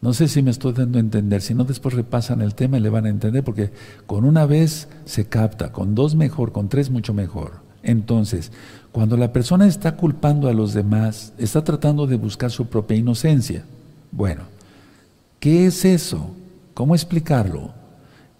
[0.00, 2.80] No sé si me estoy dando a entender, si no después repasan el tema y
[2.80, 3.72] le van a entender, porque
[4.06, 7.60] con una vez se capta, con dos mejor, con tres mucho mejor.
[7.82, 8.52] Entonces,
[8.92, 13.64] cuando la persona está culpando a los demás, está tratando de buscar su propia inocencia.
[14.12, 14.42] Bueno,
[15.40, 16.30] ¿Qué es eso?
[16.74, 17.70] ¿Cómo explicarlo?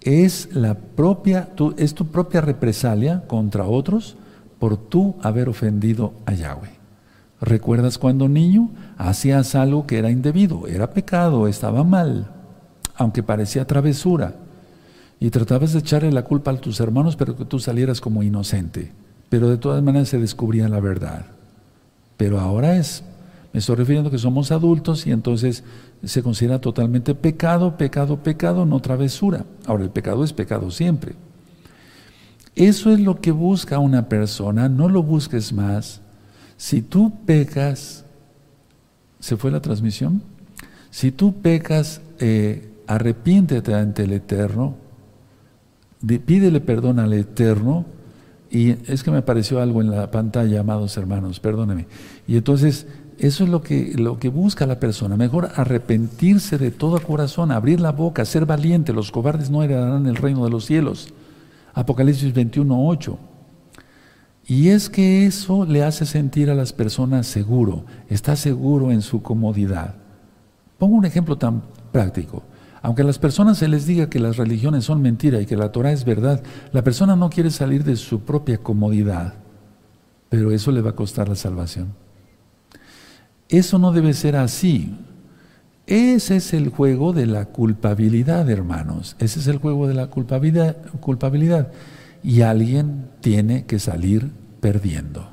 [0.00, 4.16] Es la propia, es tu propia represalia contra otros
[4.58, 6.77] por tú haber ofendido a Yahweh.
[7.40, 12.30] ¿Recuerdas cuando niño hacías algo que era indebido, era pecado, estaba mal,
[12.96, 14.34] aunque parecía travesura,
[15.20, 18.92] y tratabas de echarle la culpa a tus hermanos, pero que tú salieras como inocente,
[19.28, 21.26] pero de todas maneras se descubría la verdad.
[22.16, 23.04] Pero ahora es
[23.52, 25.64] me estoy refiriendo que somos adultos y entonces
[26.04, 29.44] se considera totalmente pecado, pecado, pecado, no travesura.
[29.66, 31.14] Ahora, el pecado es pecado siempre.
[32.54, 36.00] Eso es lo que busca una persona, no lo busques más.
[36.58, 38.04] Si tú pecas,
[39.20, 40.22] ¿se fue la transmisión?
[40.90, 44.74] Si tú pecas, eh, arrepiéntete ante el Eterno,
[46.26, 47.86] pídele perdón al Eterno,
[48.50, 51.86] y es que me apareció algo en la pantalla, amados hermanos, perdóneme.
[52.26, 52.86] Y entonces
[53.18, 55.16] eso es lo que, lo que busca la persona.
[55.16, 58.92] Mejor arrepentirse de todo corazón, abrir la boca, ser valiente.
[58.92, 61.12] Los cobardes no heredarán el reino de los cielos.
[61.74, 63.18] Apocalipsis 21, 8.
[64.48, 69.22] Y es que eso le hace sentir a las personas seguro, está seguro en su
[69.22, 69.96] comodidad.
[70.78, 72.42] Pongo un ejemplo tan práctico.
[72.80, 75.70] Aunque a las personas se les diga que las religiones son mentira y que la
[75.70, 79.34] Torah es verdad, la persona no quiere salir de su propia comodidad,
[80.30, 81.88] pero eso le va a costar la salvación.
[83.50, 84.94] Eso no debe ser así.
[85.86, 89.14] Ese es el juego de la culpabilidad, hermanos.
[89.18, 90.76] Ese es el juego de la culpabilidad.
[91.00, 91.70] culpabilidad.
[92.22, 95.28] Y alguien tiene que salir perdiendo.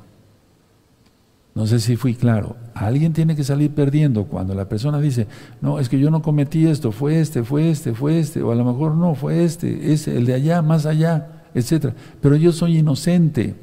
[1.54, 2.56] No sé si fui claro.
[2.74, 5.26] Alguien tiene que salir perdiendo cuando la persona dice,
[5.62, 8.54] no, es que yo no cometí esto, fue este, fue este, fue este, o a
[8.54, 11.94] lo mejor no, fue este, es el de allá, más allá, etc.
[12.20, 13.54] Pero yo soy inocente.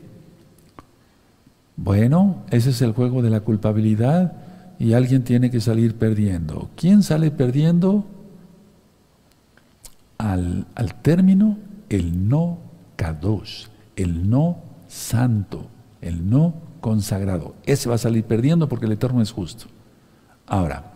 [1.76, 4.34] Bueno, ese es el juego de la culpabilidad
[4.80, 6.70] y alguien tiene que salir perdiendo.
[6.76, 8.06] ¿Quién sale perdiendo?
[10.18, 10.66] Al,
[11.02, 11.58] término,
[11.90, 12.58] el no
[12.96, 15.68] kadosh, el no santo,
[16.02, 17.56] el no consagrado.
[17.66, 19.66] Ese va a salir perdiendo porque el Eterno es justo.
[20.46, 20.92] Ahora,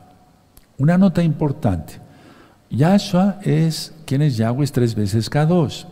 [0.78, 2.00] una nota importante.
[2.70, 4.64] Yahshua es, ¿quién es Yahweh?
[4.64, 5.86] Es tres veces kadosh.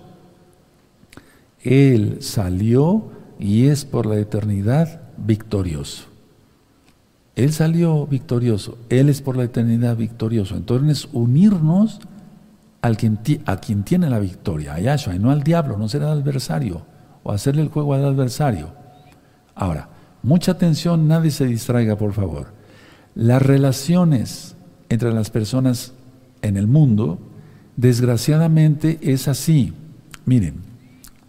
[1.64, 6.04] Él salió y es por la eternidad victorioso.
[7.36, 10.56] Él salió victorioso, Él es por la eternidad victorioso.
[10.56, 12.00] Entonces, unirnos
[12.86, 13.18] al quien,
[13.48, 16.86] a quien tiene la victoria, a Yahshua, y no al diablo, no ser el adversario,
[17.24, 18.74] o hacerle el juego al adversario.
[19.56, 19.90] Ahora,
[20.22, 22.54] mucha atención, nadie se distraiga, por favor.
[23.16, 24.56] Las relaciones
[24.90, 25.94] entre las personas
[26.44, 27.18] en el mundo,
[27.76, 29.74] desgraciadamente, es así.
[30.26, 30.62] Miren,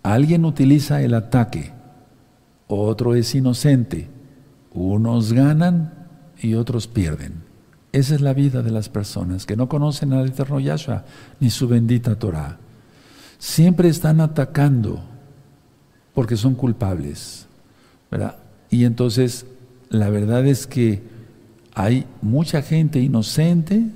[0.02, 1.72] alguien utiliza el ataque,
[2.68, 4.10] otro es inocente,
[4.74, 6.06] unos ganan
[6.38, 7.45] y otros pierden.
[7.96, 11.06] Esa es la vida de las personas que no conocen al eterno Yahshua
[11.40, 12.58] ni su bendita Torah.
[13.38, 15.02] Siempre están atacando
[16.12, 17.46] porque son culpables.
[18.10, 18.36] ¿verdad?
[18.68, 19.46] Y entonces
[19.88, 21.04] la verdad es que
[21.74, 23.86] hay mucha gente inocente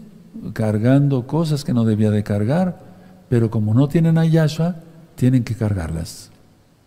[0.54, 2.80] cargando cosas que no debía de cargar,
[3.28, 4.76] pero como no tienen a Yahshua,
[5.14, 6.30] tienen que cargarlas.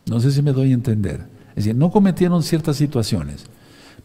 [0.07, 1.27] No sé si me doy a entender.
[1.49, 3.45] Es decir, no cometieron ciertas situaciones,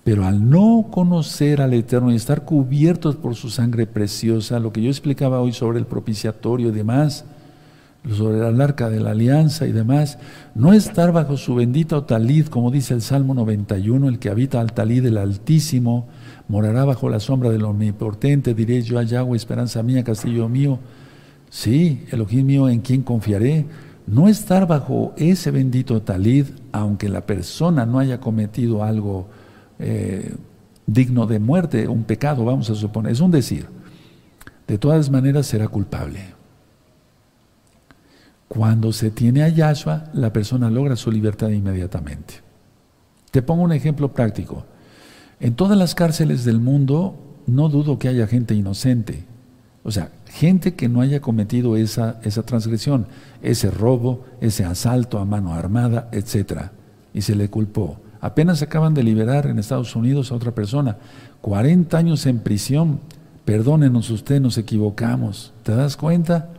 [0.08, 4.80] Pero al no conocer al Eterno y estar cubiertos por su sangre preciosa, lo que
[4.80, 7.26] yo explicaba hoy sobre el propiciatorio y demás,
[8.10, 10.18] sobre el arca de la alianza y demás,
[10.54, 14.72] no estar bajo su bendito talid, como dice el Salmo 91, el que habita al
[14.72, 16.08] talid del Altísimo,
[16.48, 20.78] morará bajo la sombra del Omnipotente, diré yo a Yahweh, esperanza mía, castillo mío.
[21.50, 23.66] Sí, Elohim mío, en quien confiaré.
[24.06, 29.28] No estar bajo ese bendito talid, aunque la persona no haya cometido algo
[29.78, 30.34] eh,
[30.86, 33.66] digno de muerte, un pecado, vamos a suponer, es un decir.
[34.66, 36.34] De todas maneras será culpable.
[38.48, 42.34] Cuando se tiene a Yahshua, la persona logra su libertad inmediatamente.
[43.30, 44.64] Te pongo un ejemplo práctico.
[45.38, 47.14] En todas las cárceles del mundo
[47.46, 49.24] no dudo que haya gente inocente.
[49.82, 53.06] O sea, gente que no haya cometido esa, esa transgresión,
[53.42, 56.70] ese robo, ese asalto a mano armada, etc.
[57.14, 58.00] Y se le culpó.
[58.20, 60.96] Apenas acaban de liberar en Estados Unidos a otra persona.
[61.40, 63.00] 40 años en prisión.
[63.44, 65.52] Perdónenos usted, nos equivocamos.
[65.62, 66.50] ¿Te das cuenta?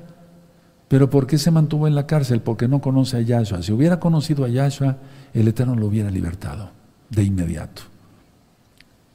[0.87, 2.41] Pero ¿por qué se mantuvo en la cárcel?
[2.41, 3.61] Porque no conoce a Yahshua.
[3.61, 4.97] Si hubiera conocido a Yahshua,
[5.33, 6.71] el Eterno lo hubiera libertado
[7.09, 7.83] de inmediato.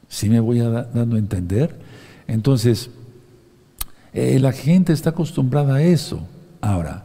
[0.09, 1.77] ¿Sí me voy a dando a entender?
[2.29, 2.91] Entonces,
[4.13, 6.21] eh, la gente está acostumbrada a eso.
[6.61, 7.05] Ahora,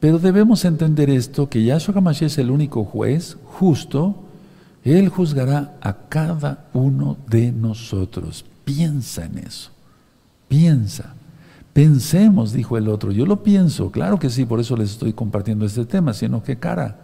[0.00, 4.24] pero debemos entender esto, que Yahshua HaMashiach es el único juez justo,
[4.86, 8.44] Él juzgará a cada uno de nosotros.
[8.64, 9.72] Piensa en eso,
[10.46, 11.14] piensa.
[11.72, 13.10] Pensemos, dijo el otro.
[13.10, 16.58] Yo lo pienso, claro que sí, por eso les estoy compartiendo este tema, sino que
[16.58, 17.00] cara.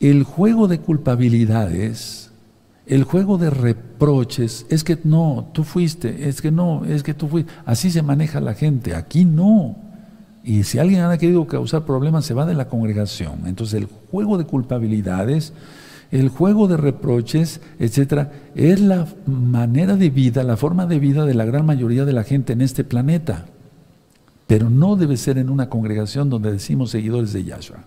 [0.00, 2.30] El juego de culpabilidades,
[2.86, 7.28] el juego de reproches, es que no, tú fuiste, es que no, es que tú
[7.28, 7.52] fuiste.
[7.66, 9.76] Así se maneja la gente, aquí no.
[10.42, 13.46] Y si alguien ha querido causar problemas, se va de la congregación.
[13.46, 15.52] Entonces el juego de culpabilidades
[16.20, 21.34] el juego de reproches, etcétera, es la manera de vida, la forma de vida de
[21.34, 23.44] la gran mayoría de la gente en este planeta.
[24.46, 27.84] Pero no debe ser en una congregación donde decimos seguidores de Yahshua.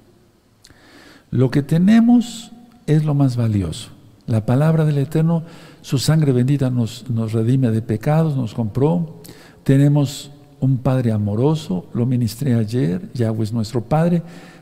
[1.32, 2.52] Lo que tenemos
[2.86, 3.90] es lo más valioso.
[4.28, 5.44] La palabra del Eterno,
[5.82, 9.22] su sangre bendita nos, nos redime de pecados, nos compró.
[9.64, 14.22] Tenemos un Padre amoroso, lo ministré ayer, Yahweh es nuestro Padre.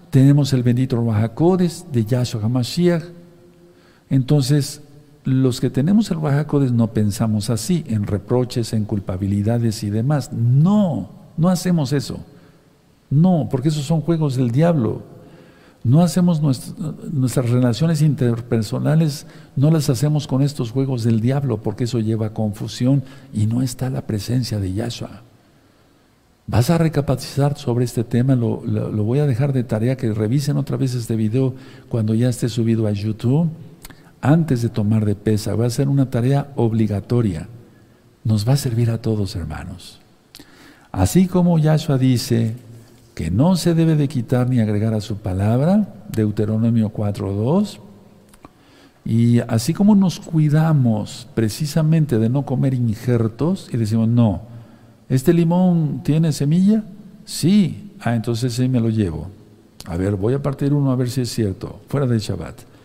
[0.10, 3.16] Tenemos el bendito Rahakodes de Yahshua HaMashiach,
[4.10, 4.82] entonces,
[5.24, 10.32] los que tenemos el Bajacodes no pensamos así, en reproches, en culpabilidades y demás.
[10.32, 12.20] No, no hacemos eso.
[13.10, 15.02] No, porque esos son juegos del diablo.
[15.84, 22.00] No hacemos nuestras relaciones interpersonales, no las hacemos con estos juegos del diablo, porque eso
[22.00, 25.22] lleva a confusión y no está la presencia de Yahshua.
[26.48, 30.58] Vas a recapacitar sobre este tema, lo, lo voy a dejar de tarea que revisen
[30.58, 31.54] otra vez este video
[31.89, 33.50] cuando ya esté subido a YouTube
[34.21, 35.56] antes de tomar de pesa.
[35.56, 37.47] Va a ser una tarea obligatoria.
[38.23, 39.99] Nos va a servir a todos, hermanos.
[40.91, 42.56] Así como Yahshua dice
[43.13, 47.80] que no se debe de quitar ni agregar a su palabra, Deuteronomio 4.2,
[49.06, 54.41] y así como nos cuidamos precisamente de no comer injertos y decimos, no,
[55.08, 56.84] ¿este limón tiene semilla?
[57.23, 59.30] Sí, ah, entonces sí me lo llevo.
[59.86, 62.76] A ver, voy a partir uno a ver si es cierto, fuera del Shabbat.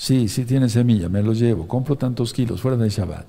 [0.00, 3.26] Sí, sí tiene semilla, me lo llevo, compro tantos kilos fuera de Shabbat.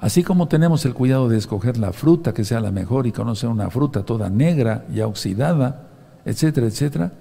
[0.00, 3.48] Así como tenemos el cuidado de escoger la fruta que sea la mejor y conocer
[3.48, 5.86] una fruta toda negra y oxidada,
[6.24, 7.12] etcétera, etcétera,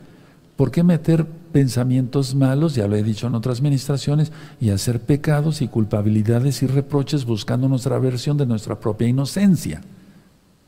[0.56, 5.62] ¿por qué meter pensamientos malos, ya lo he dicho en otras ministraciones, y hacer pecados
[5.62, 9.84] y culpabilidades y reproches buscando nuestra versión de nuestra propia inocencia?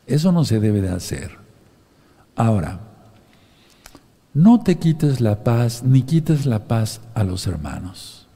[0.06, 1.32] Eso no se debe de hacer.
[2.36, 2.82] Ahora,
[4.36, 8.28] no te quites la paz, ni quites la paz a los hermanos,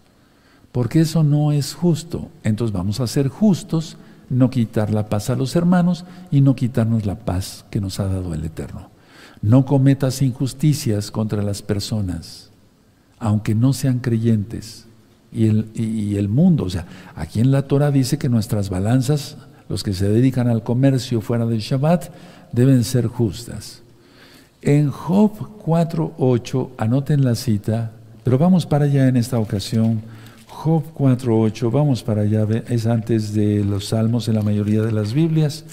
[0.72, 2.30] porque eso no es justo.
[2.44, 3.98] Entonces vamos a ser justos,
[4.30, 8.06] no quitar la paz a los hermanos y no quitarnos la paz que nos ha
[8.06, 8.90] dado el Eterno.
[9.42, 12.50] No cometas injusticias contra las personas,
[13.20, 14.86] aunque no sean creyentes.
[15.34, 19.38] Y el, y el mundo, o sea, aquí en la Torah dice que nuestras balanzas,
[19.68, 22.10] los que se dedican al comercio fuera del Shabbat,
[22.54, 23.84] deben ser justas.
[24.62, 25.32] En Job
[25.64, 27.92] 4.8, anoten la cita,
[28.24, 30.02] pero vamos para allá en esta ocasión.
[30.48, 35.14] Job 4.8, vamos para allá, es antes de los salmos en la mayoría de las
[35.14, 35.64] Biblias.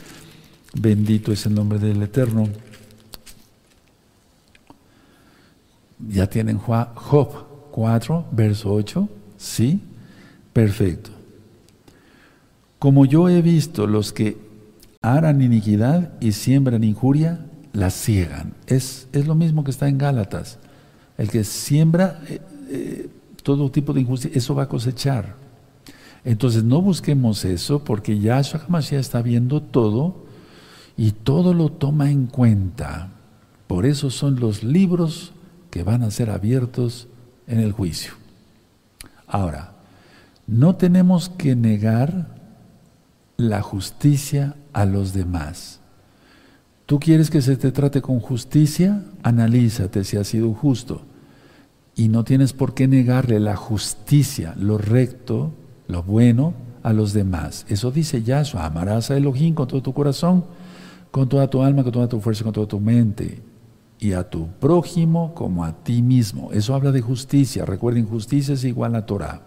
[0.78, 2.48] Bendito es el nombre del Eterno.
[6.08, 9.08] ¿Ya tienen Job 4, verso 8?
[9.36, 9.80] ¿Sí?
[10.52, 11.10] Perfecto.
[12.78, 14.36] Como yo he visto los que
[15.02, 17.45] harán iniquidad y siembran injuria,
[17.76, 18.54] la ciegan.
[18.66, 20.58] Es, es lo mismo que está en Gálatas.
[21.18, 23.10] El que siembra, eh, eh,
[23.42, 25.36] todo tipo de injusticia, eso va a cosechar.
[26.24, 30.24] Entonces no busquemos eso porque Yahshua HaMashiach está viendo todo
[30.96, 33.10] y todo lo toma en cuenta.
[33.66, 35.32] Por eso son los libros
[35.70, 37.08] que van a ser abiertos
[37.46, 38.14] en el juicio.
[39.26, 39.74] Ahora,
[40.46, 42.34] no tenemos que negar
[43.36, 45.80] la justicia a los demás.
[46.86, 49.02] ¿Tú quieres que se te trate con justicia?
[49.24, 51.02] Analízate si has sido justo.
[51.96, 55.50] Y no tienes por qué negarle la justicia, lo recto,
[55.88, 57.66] lo bueno a los demás.
[57.68, 60.44] Eso dice Yahshua, amarás a Elohim con todo tu corazón,
[61.10, 63.42] con toda tu alma, con toda tu fuerza, con toda tu mente,
[63.98, 66.52] y a tu prójimo como a ti mismo.
[66.52, 67.64] Eso habla de justicia.
[67.64, 69.40] Recuerden, justicia es igual a Torah.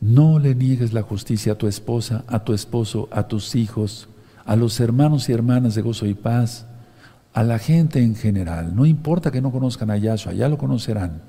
[0.00, 4.08] No le niegues la justicia a tu esposa, a tu esposo, a tus hijos,
[4.46, 6.66] a los hermanos y hermanas de gozo y paz,
[7.34, 8.74] a la gente en general.
[8.74, 11.20] No importa que no conozcan a Yahshua, ya lo conocerán.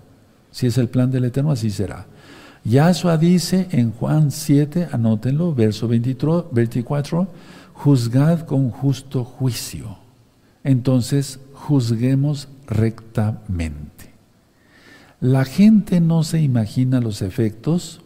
[0.51, 2.05] Si es el plan del Eterno, así será.
[2.63, 7.27] Yahshua dice en Juan 7, anótenlo, verso 24,
[7.73, 9.97] juzgad con justo juicio.
[10.63, 14.11] Entonces, juzguemos rectamente.
[15.19, 18.01] La gente no se imagina los efectos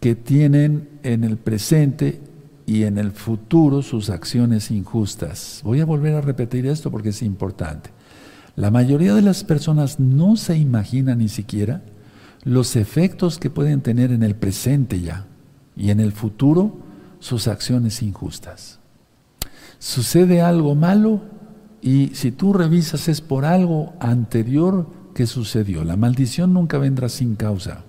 [0.00, 2.20] que tienen en el presente
[2.68, 5.62] y en el futuro sus acciones injustas.
[5.64, 7.90] Voy a volver a repetir esto porque es importante.
[8.56, 11.82] La mayoría de las personas no se imagina ni siquiera
[12.44, 15.24] los efectos que pueden tener en el presente ya
[15.76, 16.76] y en el futuro
[17.20, 18.80] sus acciones injustas.
[19.78, 21.22] Sucede algo malo
[21.80, 25.84] y si tú revisas es por algo anterior que sucedió.
[25.84, 27.84] La maldición nunca vendrá sin causa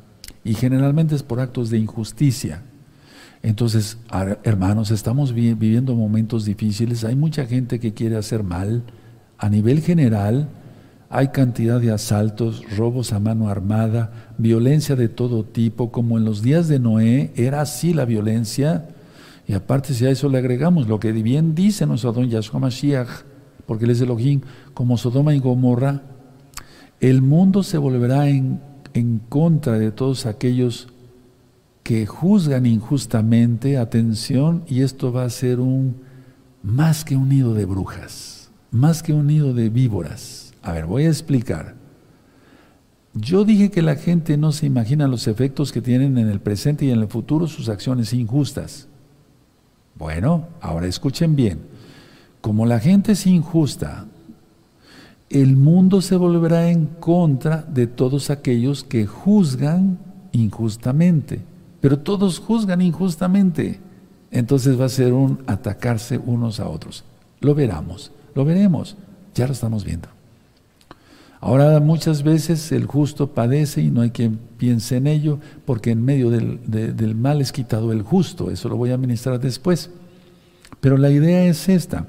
[0.46, 2.64] y generalmente es por actos de injusticia.
[3.42, 3.98] Entonces,
[4.44, 8.84] hermanos, estamos viviendo momentos difíciles, hay mucha gente que quiere hacer mal.
[9.38, 10.50] A nivel general,
[11.10, 16.42] hay cantidad de asaltos, robos a mano armada, violencia de todo tipo, como en los
[16.42, 18.90] días de Noé, era así la violencia.
[19.48, 23.10] Y aparte, si a eso le agregamos lo que bien dice nuestro don Yahshua Mashiach,
[23.66, 24.42] porque él es Elohim,
[24.74, 26.02] como Sodoma y Gomorra,
[27.00, 28.60] el mundo se volverá en,
[28.94, 30.90] en contra de todos aquellos
[31.90, 35.96] que juzgan injustamente, atención, y esto va a ser un
[36.62, 40.54] más que un nido de brujas, más que un nido de víboras.
[40.62, 41.74] A ver, voy a explicar.
[43.16, 46.86] Yo dije que la gente no se imagina los efectos que tienen en el presente
[46.86, 48.88] y en el futuro sus acciones injustas.
[49.96, 51.58] Bueno, ahora escuchen bien.
[52.40, 54.06] Como la gente es injusta,
[55.32, 59.98] el mundo se volverá en contra de todos aquellos que juzgan
[60.34, 61.49] injustamente
[61.82, 63.80] pero todos juzgan injustamente.
[64.32, 67.04] Entonces va a ser un atacarse unos a otros.
[67.42, 68.96] Lo veremos, lo veremos,
[69.34, 70.08] ya lo estamos viendo.
[71.42, 76.04] Ahora muchas veces el justo padece y no hay quien piense en ello, porque en
[76.04, 79.90] medio del, del mal es quitado el justo, eso lo voy a ministrar después.
[80.82, 82.06] Pero la idea es esta.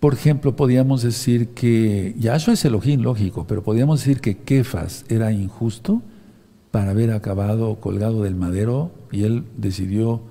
[0.00, 5.04] Por ejemplo, podríamos decir que, ya eso es Elohim, lógico, pero podríamos decir que Kefas
[5.08, 6.02] era injusto,
[6.70, 10.22] para haber acabado colgado del madero y él decidió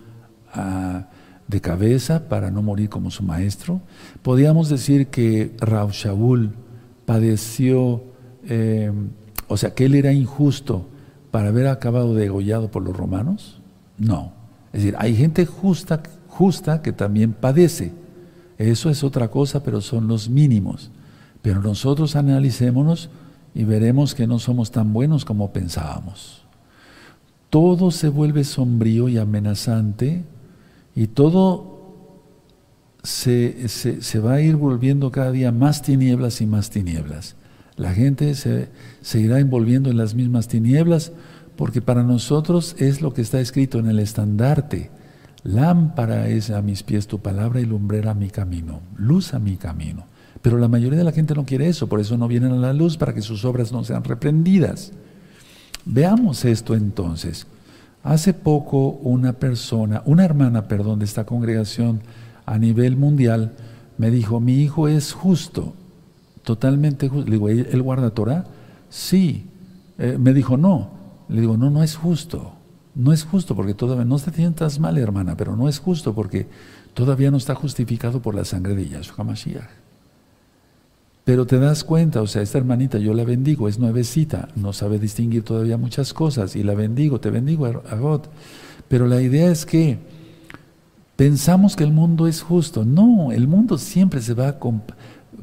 [0.54, 1.08] ah,
[1.48, 3.82] de cabeza para no morir como su maestro.
[4.22, 6.52] Podríamos decir que Raúl Shaul
[7.06, 8.04] padeció,
[8.48, 8.92] eh,
[9.48, 10.88] o sea, que él era injusto
[11.32, 13.62] para haber acabado degollado por los romanos.
[13.98, 14.34] No.
[14.74, 17.92] Es decir, hay gente justa, justa que también padece.
[18.58, 20.92] Eso es otra cosa, pero son los mínimos.
[21.42, 23.10] Pero nosotros analicémonos
[23.56, 26.44] y veremos que no somos tan buenos como pensábamos.
[27.50, 30.26] Todo se vuelve sombrío y amenazante
[30.94, 31.74] y todo
[33.02, 37.38] se, se, va a ir volviendo cada día más tinieblas y más tinieblas.
[37.78, 38.70] La gente se,
[39.02, 41.14] se irá envolviendo en las mismas tinieblas
[41.56, 44.92] porque para nosotros es lo que está escrito en el estandarte.
[45.44, 50.08] Lámpara es a mis pies tu palabra y lumbrera mi camino, luz a mi camino.
[50.46, 52.72] Pero la mayoría de la gente no quiere eso, por eso no vienen a la
[52.72, 54.92] luz para que sus obras no sean reprendidas.
[55.86, 57.48] Veamos esto entonces.
[58.04, 62.02] Hace poco una persona, una hermana, perdón, de esta congregación
[62.46, 63.54] a nivel mundial,
[63.98, 65.74] me dijo, mi hijo es justo,
[66.44, 67.26] totalmente justo.
[67.26, 68.46] Le digo, ¿él guarda Torah?
[68.88, 69.48] Sí.
[69.98, 70.92] Eh, me dijo, no.
[71.28, 72.54] Le digo, no, no es justo.
[72.94, 76.46] No es justo porque todavía, no te sientas mal, hermana, pero no es justo porque
[76.94, 79.85] todavía no está justificado por la sangre de Yahshua Mashiach.
[81.26, 85.00] Pero te das cuenta, o sea, esta hermanita yo la bendigo, es nuevecita, no sabe
[85.00, 88.30] distinguir todavía muchas cosas y la bendigo, te bendigo, Agot.
[88.88, 89.98] Pero la idea es que
[91.16, 92.86] pensamos que el mundo es justo.
[92.86, 94.60] No, el mundo siempre se va a...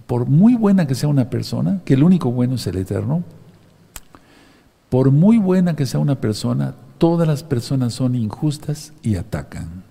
[0.06, 3.24] Por muy buena que sea una persona, que el único bueno es el eterno,
[4.88, 9.82] Por muy buena que sea una persona, todas las personas son injustas y atacan.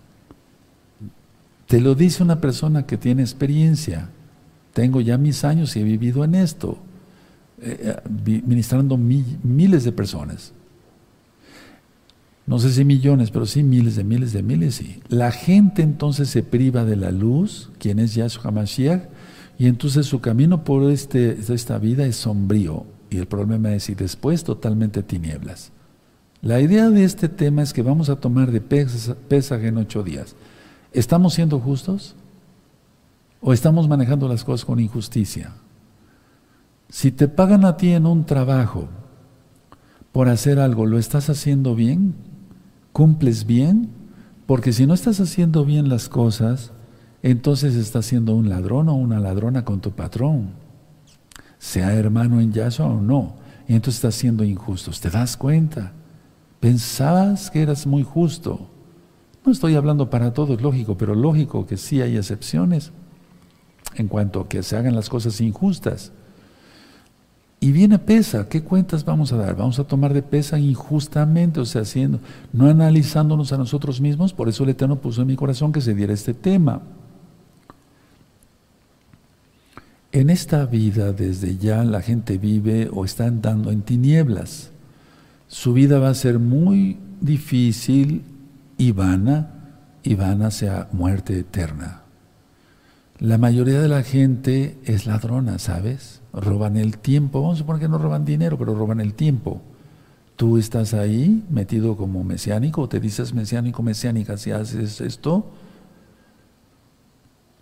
[1.67, 4.09] Te lo dice una persona que tiene experiencia.
[4.73, 6.77] Tengo ya mis años y he vivido en esto,
[7.61, 10.53] eh, eh, ministrando miles de personas.
[12.47, 14.75] No sé si millones, pero sí miles de miles de miles.
[14.75, 15.01] Sí.
[15.09, 19.03] La gente entonces se priva de la luz, quien es Yahshua HaMashiach,
[19.57, 22.85] y entonces su camino por este, esta vida es sombrío.
[23.09, 25.71] Y el problema es, y después totalmente tinieblas.
[26.41, 30.35] La idea de este tema es que vamos a tomar de pesaje en ocho días.
[30.91, 32.15] ¿Estamos siendo justos?
[33.41, 35.53] ¿O estamos manejando las cosas con injusticia?
[36.89, 38.87] Si te pagan a ti en un trabajo
[40.11, 42.15] por hacer algo, ¿lo estás haciendo bien?
[42.93, 43.89] ¿Cumples bien?
[44.45, 46.71] Porque si no estás haciendo bien las cosas,
[47.23, 50.61] entonces estás siendo un ladrón o una ladrona con tu patrón
[51.61, 53.35] sea hermano en Yahshua o no,
[53.67, 54.89] y entonces estás siendo injusto.
[54.99, 55.93] ¿Te das cuenta?
[56.59, 58.67] Pensabas que eras muy justo.
[59.45, 62.91] No estoy hablando para todos, lógico, pero lógico que sí hay excepciones
[63.95, 66.11] en cuanto a que se hagan las cosas injustas.
[67.63, 69.55] Y viene pesa, ¿qué cuentas vamos a dar?
[69.55, 72.19] Vamos a tomar de pesa injustamente, o sea, haciendo,
[72.51, 75.93] no analizándonos a nosotros mismos, por eso el Eterno puso en mi corazón que se
[75.93, 76.81] diera este tema.
[80.11, 84.71] En esta vida desde ya la gente vive o está andando en tinieblas.
[85.47, 88.23] Su vida va a ser muy difícil
[88.77, 89.51] y vana,
[90.01, 92.00] y vana sea muerte eterna.
[93.21, 96.23] La mayoría de la gente es ladrona, ¿sabes?
[96.33, 97.43] Roban el tiempo.
[97.43, 99.61] Vamos a suponer que no roban dinero, pero roban el tiempo.
[100.35, 105.45] Tú estás ahí metido como mesiánico, o te dices mesiánico, mesiánica, si haces esto,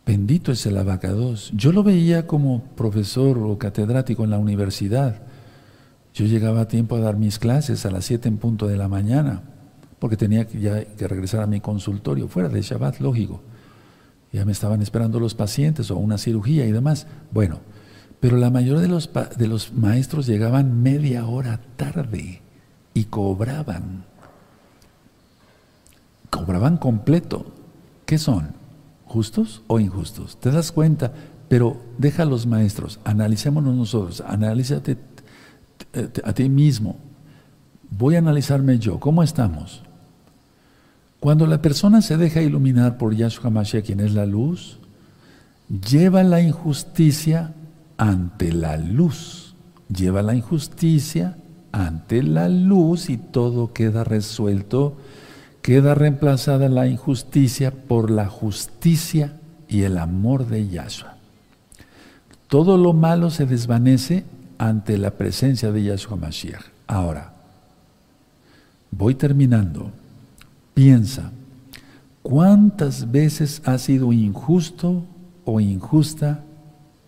[0.05, 1.51] Bendito es el abacados.
[1.53, 5.21] Yo lo veía como profesor o catedrático en la universidad.
[6.15, 8.87] Yo llegaba a tiempo a dar mis clases a las 7 en punto de la
[8.87, 9.43] mañana,
[9.99, 13.41] porque tenía que, ya que regresar a mi consultorio, fuera de Shabbat, lógico.
[14.31, 17.07] Ya me estaban esperando los pacientes o una cirugía y demás.
[17.31, 17.59] Bueno,
[18.19, 22.41] pero la mayoría de los, de los maestros llegaban media hora tarde
[22.93, 24.05] y cobraban.
[26.29, 27.45] Cobraban completo.
[28.05, 28.53] ¿Qué son?
[29.05, 30.39] ¿Justos o injustos?
[30.39, 31.13] ¿Te das cuenta?
[31.47, 34.97] Pero deja a los maestros, analicémonos nosotros, analízate
[36.23, 36.97] a ti mismo.
[37.89, 39.83] Voy a analizarme yo, ¿cómo estamos?
[41.19, 44.79] Cuando la persona se deja iluminar por Yahshua Mashiach, quien es la luz,
[45.69, 47.53] lleva la injusticia
[47.97, 49.55] ante la luz.
[49.93, 51.37] Lleva la injusticia
[51.71, 54.97] ante la luz y todo queda resuelto
[55.61, 59.33] queda reemplazada la injusticia por la justicia
[59.67, 61.15] y el amor de Yahshua.
[62.47, 64.25] Todo lo malo se desvanece
[64.57, 66.63] ante la presencia de Yahshua Mashiach.
[66.87, 67.33] Ahora,
[68.91, 69.91] voy terminando.
[70.79, 71.33] Piensa,
[72.21, 75.03] ¿cuántas veces has sido injusto
[75.43, 76.45] o injusta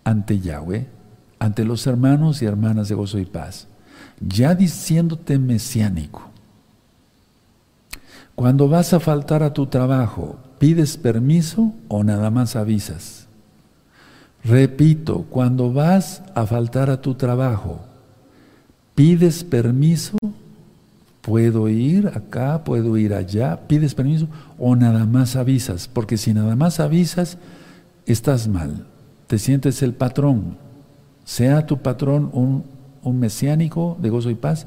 [0.04, 0.88] ante Yahweh,
[1.38, 3.68] ante los hermanos y hermanas de gozo y paz,
[4.20, 6.20] ya diciéndote mesiánico?
[8.34, 13.26] Cuando vas a faltar a tu trabajo, ¿pides permiso o nada más avisas?
[14.44, 17.80] Repito, cuando vas a faltar a tu trabajo,
[18.94, 20.18] ¿pides permiso?
[21.22, 22.64] ¿Puedo ir acá?
[22.64, 23.68] ¿Puedo ir allá?
[23.68, 24.26] ¿Pides permiso?
[24.58, 25.88] ¿O nada más avisas?
[25.88, 27.38] Porque si nada más avisas,
[28.06, 28.88] estás mal.
[29.28, 30.58] Te sientes el patrón.
[31.24, 32.64] Sea tu patrón un,
[33.18, 34.66] mesiánico de gozo y paz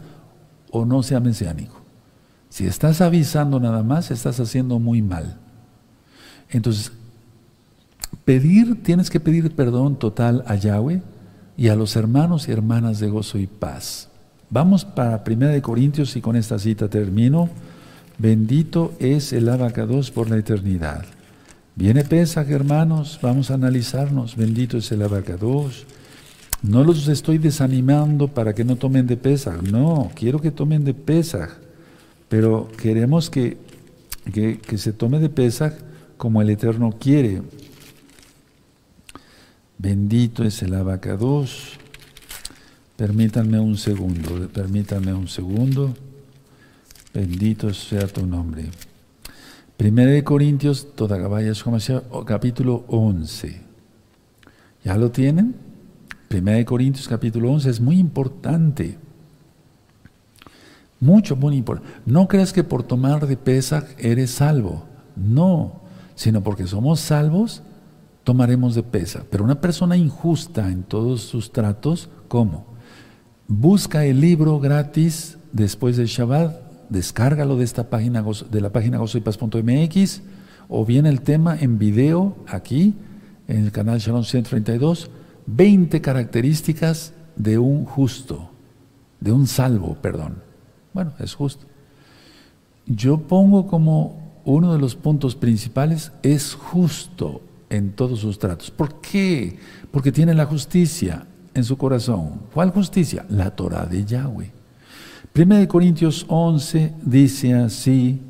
[0.71, 1.81] o no sea mesiánico.
[2.49, 5.37] Si estás avisando nada más, estás haciendo muy mal.
[6.49, 6.93] Entonces,
[8.23, 11.01] pedir, tienes que pedir perdón total a Yahweh
[11.57, 14.09] y a los hermanos y hermanas de gozo y paz.
[14.49, 17.49] Vamos para 1 Corintios y con esta cita termino.
[18.17, 21.05] Bendito es el abacados por la eternidad.
[21.75, 24.35] Viene Pesach, hermanos, vamos a analizarnos.
[24.35, 25.85] Bendito es el abacados.
[26.61, 29.61] No los estoy desanimando para que no tomen de Pesach.
[29.61, 31.65] No, quiero que tomen de Pesach
[32.27, 33.57] pero queremos que,
[34.75, 35.73] se tome de Pesach
[36.17, 37.41] como el Eterno quiere.
[39.77, 41.79] Bendito es el abacados.
[42.95, 45.93] Permítanme un segundo, permítanme un segundo.
[47.13, 48.69] Bendito sea tu nombre.
[49.75, 51.19] Primera de Corintios, toda
[52.25, 53.61] capítulo 11.
[54.85, 55.55] ¿Ya lo tienen?
[56.29, 58.97] Primera de Corintios, capítulo 11, es muy importante.
[61.01, 61.89] Mucho, muy importante.
[62.05, 64.85] No creas que por tomar de Pesach eres salvo.
[65.17, 65.81] No,
[66.15, 67.61] sino porque somos salvos,
[68.23, 69.25] tomaremos de Pesach.
[69.29, 72.74] Pero una persona injusta en todos sus tratos, ¿cómo?
[73.47, 80.21] Busca el libro gratis después del Shabbat, descárgalo de esta página de la página gozoypaz.mx
[80.67, 82.95] o bien el tema en video aquí
[83.47, 85.11] en el canal Shalom 132,
[85.45, 88.49] 20 características de un justo,
[89.19, 90.41] de un salvo, perdón.
[90.91, 91.67] Bueno, es justo.
[92.87, 98.71] Yo pongo como uno de los puntos principales, es justo en todos sus tratos.
[98.71, 99.59] ¿Por qué?
[99.91, 102.41] Porque tiene la justicia en su corazón.
[102.53, 103.25] ¿Cuál justicia?
[103.29, 104.51] La Torah de Yahweh.
[105.33, 108.21] Primera de Corintios 11 dice así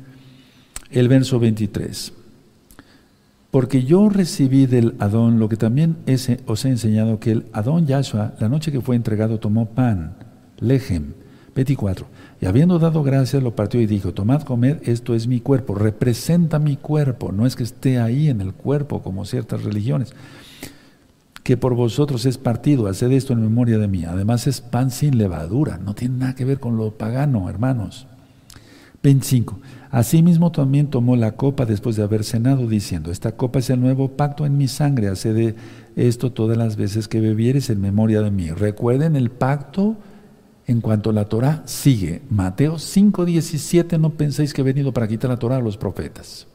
[0.90, 2.12] el verso 23.
[3.50, 5.96] Porque yo recibí del Adón lo que también
[6.46, 10.14] os he enseñado, que el Adón Yahshua, la noche que fue entregado, tomó pan,
[10.58, 11.14] lejem,
[11.54, 12.06] 24.
[12.40, 16.58] Y habiendo dado gracias, lo partió y dijo, tomad, comed, esto es mi cuerpo, representa
[16.58, 20.12] mi cuerpo, no es que esté ahí en el cuerpo como ciertas religiones,
[21.46, 24.04] que por vosotros es partido, haced esto en memoria de mí.
[24.04, 28.08] Además es pan sin levadura, no tiene nada que ver con lo pagano, hermanos.
[29.04, 29.60] 25.
[29.92, 34.16] Asimismo también tomó la copa después de haber cenado, diciendo, esta copa es el nuevo
[34.16, 35.54] pacto en mi sangre, haced
[35.94, 38.50] esto todas las veces que bebieres en memoria de mí.
[38.50, 39.94] Recuerden el pacto
[40.66, 42.22] en cuanto a la Torah, sigue.
[42.28, 46.48] Mateo 5:17, no penséis que he venido para quitar la Torah a los profetas.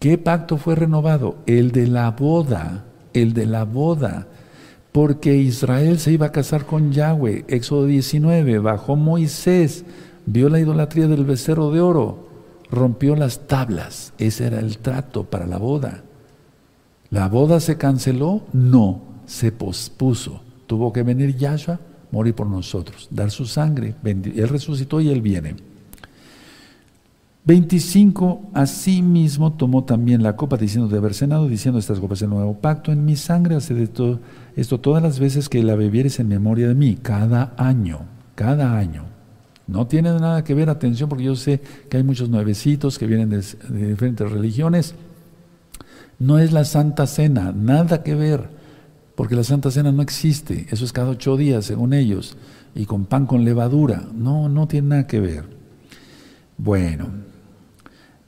[0.00, 1.38] ¿Qué pacto fue renovado?
[1.46, 4.26] El de la boda, el de la boda.
[4.92, 7.44] Porque Israel se iba a casar con Yahweh.
[7.48, 9.84] Éxodo 19, bajó Moisés,
[10.26, 12.28] vio la idolatría del becerro de oro,
[12.70, 14.12] rompió las tablas.
[14.18, 16.02] Ese era el trato para la boda.
[17.10, 18.42] ¿La boda se canceló?
[18.52, 20.42] No, se pospuso.
[20.66, 21.80] Tuvo que venir Yahshua
[22.10, 23.94] morir por nosotros, dar su sangre.
[24.04, 25.56] Él resucitó y Él viene.
[27.50, 32.54] 25, asimismo tomó también la copa diciendo de haber cenado, diciendo estas copas del nuevo
[32.54, 34.20] pacto, en mi sangre hace todo,
[34.54, 38.02] esto todas las veces que la bebieres en memoria de mí, cada año,
[38.36, 39.02] cada año.
[39.66, 43.30] No tiene nada que ver, atención, porque yo sé que hay muchos nuevecitos que vienen
[43.30, 43.42] de
[43.88, 44.94] diferentes religiones.
[46.20, 48.60] No es la Santa Cena, nada que ver
[49.16, 52.36] porque la Santa Cena no existe, eso es cada ocho días según ellos,
[52.76, 55.44] y con pan con levadura, no, no tiene nada que ver.
[56.56, 57.08] Bueno,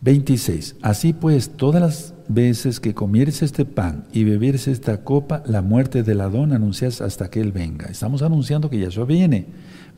[0.03, 0.77] 26.
[0.83, 6.03] Así pues, todas las veces que comieres este pan y bebieres esta copa, la muerte
[6.03, 7.87] del Adón anuncias hasta que Él venga.
[7.87, 9.47] Estamos anunciando que Yahshua viene.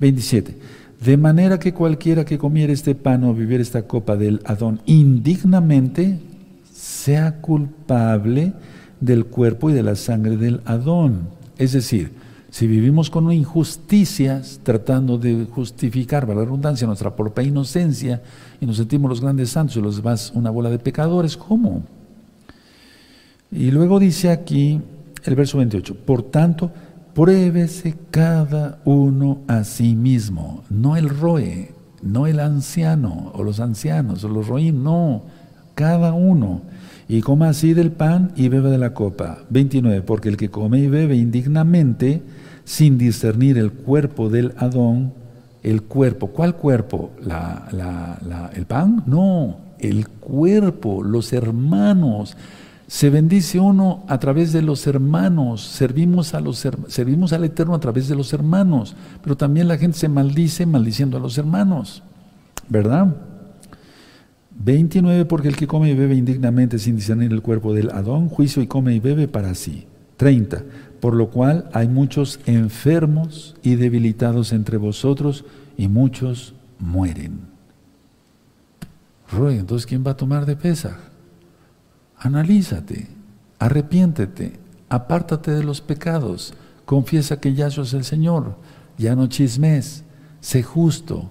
[0.01, 0.57] 27.
[1.05, 6.19] De manera que cualquiera que comiere este pan o bebiera esta copa del Adón indignamente,
[6.73, 8.53] sea culpable
[9.01, 11.29] del cuerpo y de la sangre del Adón.
[11.59, 12.13] Es decir,
[12.55, 18.23] si vivimos con injusticias, tratando de justificar, para la redundancia, nuestra propia inocencia,
[18.61, 21.83] y nos sentimos los grandes santos y los demás una bola de pecadores, ¿cómo?
[23.51, 24.81] Y luego dice aquí
[25.25, 26.71] el verso 28, por tanto,
[27.13, 34.23] pruébese cada uno a sí mismo, no el roe, no el anciano, o los ancianos,
[34.23, 35.23] o los roín, no,
[35.75, 36.61] cada uno
[37.09, 39.41] y coma así del pan y bebe de la copa.
[39.51, 40.03] 29.
[40.03, 42.23] Porque el que come y bebe indignamente,
[42.65, 45.13] sin discernir el cuerpo del Adón,
[45.63, 47.13] el cuerpo, ¿cuál cuerpo?
[47.23, 49.03] ¿La, ¿El pan?
[49.07, 52.37] No, el cuerpo, los hermanos.
[52.87, 57.81] Se bendice uno a través de los hermanos, servimos, a los, servimos al Eterno a
[57.81, 62.03] través de los hermanos, pero también la gente se maldice maldiciendo a los hermanos,
[62.69, 63.17] ¿verdad?
[64.57, 68.63] 29, porque el que come y bebe indignamente sin discernir el cuerpo del Adón, juicio
[68.63, 69.87] y come y bebe para sí.
[70.17, 70.63] 30,
[71.05, 75.45] por lo cual hay muchos enfermos y debilitados entre vosotros
[75.77, 77.41] y muchos mueren.
[79.31, 80.97] Roy, entonces ¿quién va a tomar de pesa?
[82.17, 83.09] Analízate,
[83.59, 84.55] arrepiéntete,
[84.89, 86.55] apártate de los pecados,
[86.87, 88.57] confiesa que Yahshua es el Señor,
[88.97, 90.05] ya no chismes,
[90.41, 91.29] sé justo,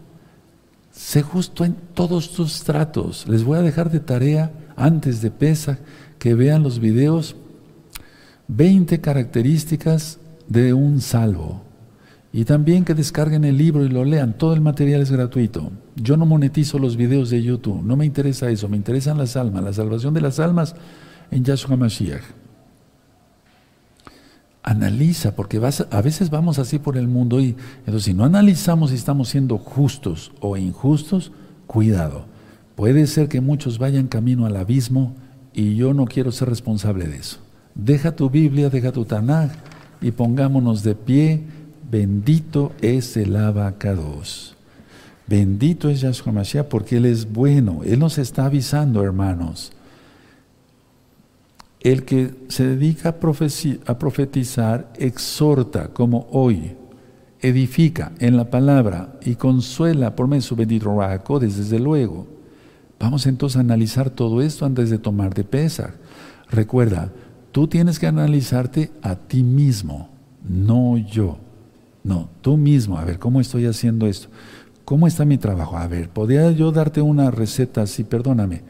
[0.91, 3.27] Sé justo en todos tus tratos.
[3.27, 5.79] Les voy a dejar de tarea antes de pesa
[6.19, 7.35] que vean los videos
[8.47, 11.61] 20 características de un salvo.
[12.31, 14.37] Y también que descarguen el libro y lo lean.
[14.37, 15.71] Todo el material es gratuito.
[15.95, 17.83] Yo no monetizo los videos de YouTube.
[17.83, 18.67] No me interesa eso.
[18.67, 19.63] Me interesan las almas.
[19.63, 20.75] La salvación de las almas
[21.29, 22.23] en Yahshua Mashiach.
[24.63, 28.91] Analiza, porque vas, a veces vamos así por el mundo y entonces si no analizamos
[28.91, 31.33] si estamos siendo justos o injustos,
[31.67, 32.25] cuidado.
[32.75, 35.15] Puede ser que muchos vayan camino al abismo
[35.53, 37.39] y yo no quiero ser responsable de eso.
[37.75, 39.51] Deja tu Biblia, deja tu Tanaj
[40.01, 41.41] y pongámonos de pie.
[41.89, 44.55] Bendito es el abacados.
[45.27, 47.81] Bendito es Yahshua Mashiach porque Él es bueno.
[47.85, 49.71] Él nos está avisando, hermanos.
[51.79, 56.75] El que se dedica a, profetizar exhorta, como hoy,
[57.41, 62.27] edifica en la palabra y consuela por medio de su bendito Rahakodes, desde luego.
[62.99, 65.95] Vamos entonces a analizar todo esto antes de tomar de pesa.
[66.49, 67.11] Recuerda,
[67.53, 70.09] tú tienes que analizarte a ti mismo,
[70.43, 71.37] no yo.
[72.03, 72.97] No, tú mismo.
[72.97, 74.27] A ver, ¿cómo estoy haciendo esto?
[74.83, 75.77] ¿Cómo está mi trabajo?
[75.77, 78.03] A ver, ¿podría yo darte una receta así?
[78.03, 78.63] Perdóname.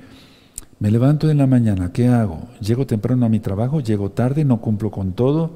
[0.77, 2.41] Me levanto en la mañana, ¿qué hago?
[2.61, 3.79] ¿Llego temprano a mi trabajo?
[3.79, 4.45] ¿Llego tarde?
[4.45, 5.49] ¿No cumplo con todo?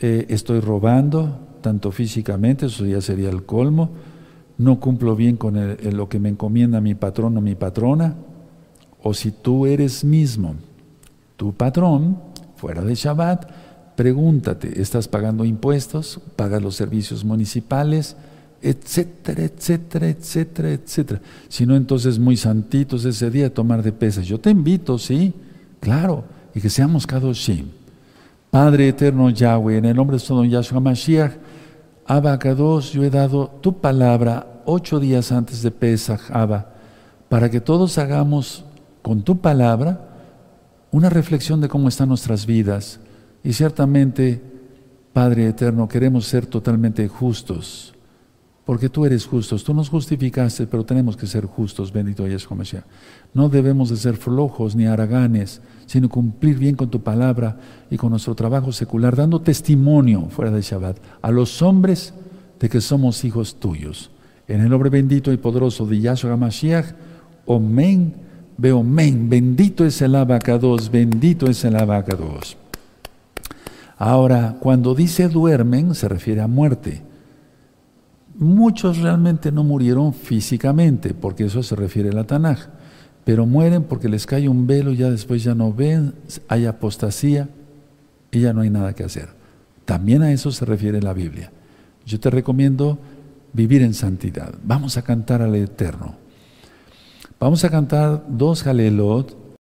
[0.00, 1.38] Eh, ¿Estoy robando?
[1.60, 3.90] Tanto físicamente, eso ya sería el colmo
[4.58, 5.56] no cumplo bien con
[5.92, 8.16] lo que me encomienda mi patrón o mi patrona,
[9.02, 10.56] o si tú eres mismo
[11.38, 12.18] tu patrón,
[12.56, 13.48] fuera de Shabbat,
[13.94, 16.20] pregúntate, ¿estás pagando impuestos?
[16.34, 18.16] ¿Pagas los servicios municipales?
[18.60, 21.20] Etcétera, etcétera, etcétera, etcétera.
[21.48, 24.26] Si no, entonces muy santitos ese día tomar de pesas.
[24.26, 25.32] Yo te invito, sí,
[25.78, 27.68] claro, y que seamos Kadoshim.
[28.50, 31.34] Padre eterno Yahweh, en el nombre de su Yahshua Mashiach,
[32.04, 36.72] Abacados, yo he dado tu palabra ocho días antes de Pesach, Abba,
[37.28, 38.64] para que todos hagamos
[39.02, 40.07] con tu palabra
[40.90, 43.00] una reflexión de cómo están nuestras vidas.
[43.42, 44.40] Y ciertamente,
[45.12, 47.94] Padre Eterno, queremos ser totalmente justos,
[48.64, 52.84] porque tú eres justo, tú nos justificaste, pero tenemos que ser justos, bendito Yeshua Mashiach.
[53.32, 57.58] No debemos de ser flojos ni haraganes, sino cumplir bien con tu palabra
[57.90, 62.12] y con nuestro trabajo secular, dando testimonio fuera de Shabbat a los hombres
[62.60, 64.10] de que somos hijos tuyos.
[64.48, 66.94] En el nombre bendito y poderoso de Yahshua Mashiach,
[67.46, 68.27] Omen,
[68.58, 72.58] veo men, bendito es el abacados, bendito es el abacados.
[73.96, 77.02] Ahora, cuando dice duermen, se refiere a muerte.
[78.36, 82.68] Muchos realmente no murieron físicamente, porque eso se refiere a la Tanaj
[83.28, 86.14] pero mueren porque les cae un velo, ya después ya no ven,
[86.48, 87.50] hay apostasía
[88.30, 89.28] y ya no hay nada que hacer.
[89.84, 91.52] También a eso se refiere la Biblia.
[92.06, 92.98] Yo te recomiendo
[93.52, 94.54] vivir en santidad.
[94.64, 96.14] Vamos a cantar al Eterno.
[97.40, 99.37] Vamos a cantar dos Jalelot